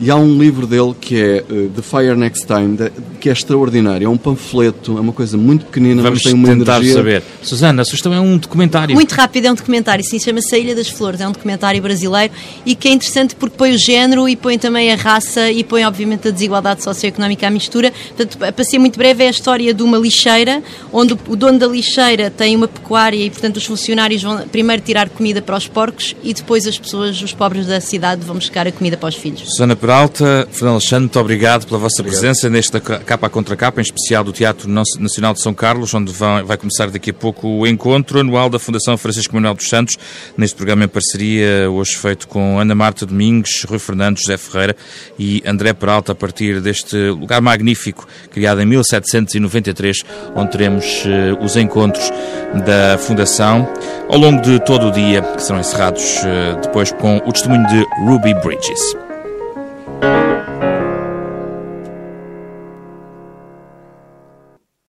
E 0.01 0.11
há 0.11 0.17
um 0.17 0.39
livro 0.39 0.65
dele 0.67 0.95
que 1.01 1.21
é 1.21 1.45
uh, 1.51 1.71
The 1.71 1.83
Fire 1.83 2.15
Next 2.15 2.47
Time, 2.47 2.77
de, 2.77 2.91
que 3.21 3.29
é 3.29 3.33
extraordinário. 3.33 4.07
É 4.07 4.09
um 4.09 4.17
panfleto, 4.17 4.97
é 4.97 5.01
uma 5.01 5.13
coisa 5.13 5.37
muito 5.37 5.67
pequenina, 5.67 6.03
Vamos 6.03 6.19
mas 6.19 6.23
tem 6.23 6.35
uma 6.35 6.49
tentar 6.49 6.77
energia. 6.77 6.95
saber. 6.95 7.23
Susana, 7.43 7.83
a 7.83 7.85
sugestão 7.85 8.15
é 8.15 8.21
um 8.21 8.39
documentário. 8.39 8.95
Muito 8.95 9.13
rápido, 9.13 9.47
é 9.47 9.53
um 9.53 9.55
documentário, 9.55 10.05
sim, 10.05 10.21
chama-se 10.21 10.55
A 10.55 10.59
Ilha 10.59 10.75
das 10.75 10.89
Flores. 10.89 11.21
É 11.21 11.27
um 11.27 11.33
documentário 11.33 11.83
brasileiro 11.83 12.33
e 12.65 12.77
que 12.77 12.87
é 12.87 12.93
interessante 12.93 13.35
porque 13.35 13.57
põe 13.57 13.73
o 13.75 13.79
género 13.79 14.29
e 14.29 14.37
põe 14.37 14.57
também 14.57 14.93
a 14.93 14.97
raça 14.97 15.51
e 15.51 15.65
põe, 15.65 15.85
obviamente, 15.85 16.29
a 16.29 16.31
desigualdade 16.31 16.85
socioeconómica 16.85 17.49
à 17.49 17.51
mistura. 17.51 17.93
Portanto, 18.17 18.39
para 18.39 18.65
ser 18.65 18.79
muito 18.79 18.97
breve, 18.97 19.25
é 19.25 19.27
a 19.27 19.31
história 19.31 19.75
de 19.75 19.83
uma 19.83 19.99
lixeira, 19.99 20.63
onde 20.93 21.17
o 21.27 21.35
dono 21.35 21.59
da 21.59 21.67
lixeira 21.67 22.31
tem 22.31 22.55
uma 22.55 22.69
pecuária 22.69 23.17
e, 23.17 23.31
portanto, 23.31 23.57
os 23.57 23.65
funcionários 23.65 24.23
vão 24.23 24.39
primeiro 24.47 24.81
tirar 24.81 25.09
comida 25.09 25.43
para 25.43 25.57
os 25.57 25.67
porcos 25.67 26.15
e 26.23 26.33
depois 26.33 26.69
as 26.69 26.79
pessoas, 26.79 27.21
os 27.21 27.33
pobres 27.33 27.67
da 27.67 27.81
cidade, 27.81 28.25
vão 28.25 28.37
buscar 28.37 28.67
a 28.69 28.71
comida 28.71 28.97
para 28.97 29.09
os 29.09 29.17
filhos. 29.17 29.41
Susana 29.51 29.75
Peralta, 29.89 30.47
Fernando 30.53 30.75
Alexandre, 30.75 31.05
muito 31.05 31.19
obrigado 31.19 31.67
pela 31.67 31.79
vossa 31.79 32.03
obrigado. 32.03 32.21
presença 32.21 32.51
nesta 32.51 32.79
capa 32.79 33.31
contra 33.31 33.57
capa, 33.57 33.81
em 33.81 33.83
especial 33.83 34.23
do 34.23 34.35
Teatro 34.35 34.69
Nacional 34.69 35.33
de 35.33 35.41
São 35.41 35.55
Carlos, 35.55 35.95
onde 35.95 36.13
vai 36.13 36.59
começar 36.59 36.91
daqui 36.91 37.09
a 37.09 37.15
pouco 37.15 37.49
o 37.49 37.67
encontro 37.67 38.21
anual 38.21 38.51
da 38.51 38.59
Fundação 38.59 38.99
Francisco 38.99 39.35
Manuel 39.35 39.55
dos 39.55 39.67
Santos, 39.67 39.97
neste 40.37 40.55
programa 40.57 40.85
em 40.85 40.89
parceria, 40.89 41.71
hoje 41.71 41.97
feito 41.97 42.29
com 42.29 42.61
Ana 42.61 42.75
Marta 42.75 43.07
Domingos, 43.07 43.65
Rui 43.67 43.79
Fernandes, 43.79 44.25
José 44.25 44.37
Ferreira 44.37 44.77
e 45.19 45.43
André 45.47 45.73
Peralta, 45.73 46.13
a 46.13 46.15
partir 46.15 46.61
deste 46.61 46.95
lugar 47.09 47.41
magnífico, 47.41 48.07
criado 48.31 48.61
em 48.61 48.67
1793, 48.67 50.05
onde 50.37 50.51
teremos 50.51 50.85
uh, 51.07 51.43
os 51.43 51.57
encontros 51.57 52.13
da 52.67 52.99
Fundação 52.99 53.67
ao 54.11 54.19
longo 54.19 54.43
de 54.43 54.63
todo 54.67 54.89
o 54.89 54.93
dia, 54.93 55.23
que 55.23 55.43
serão 55.43 55.61
encerrados 55.61 56.19
uh, 56.19 56.61
depois 56.61 56.93
com 56.93 57.17
o 57.25 57.33
testemunho 57.33 57.67
de 57.69 57.87
Ruby 58.05 58.35
Bridges. 58.45 59.08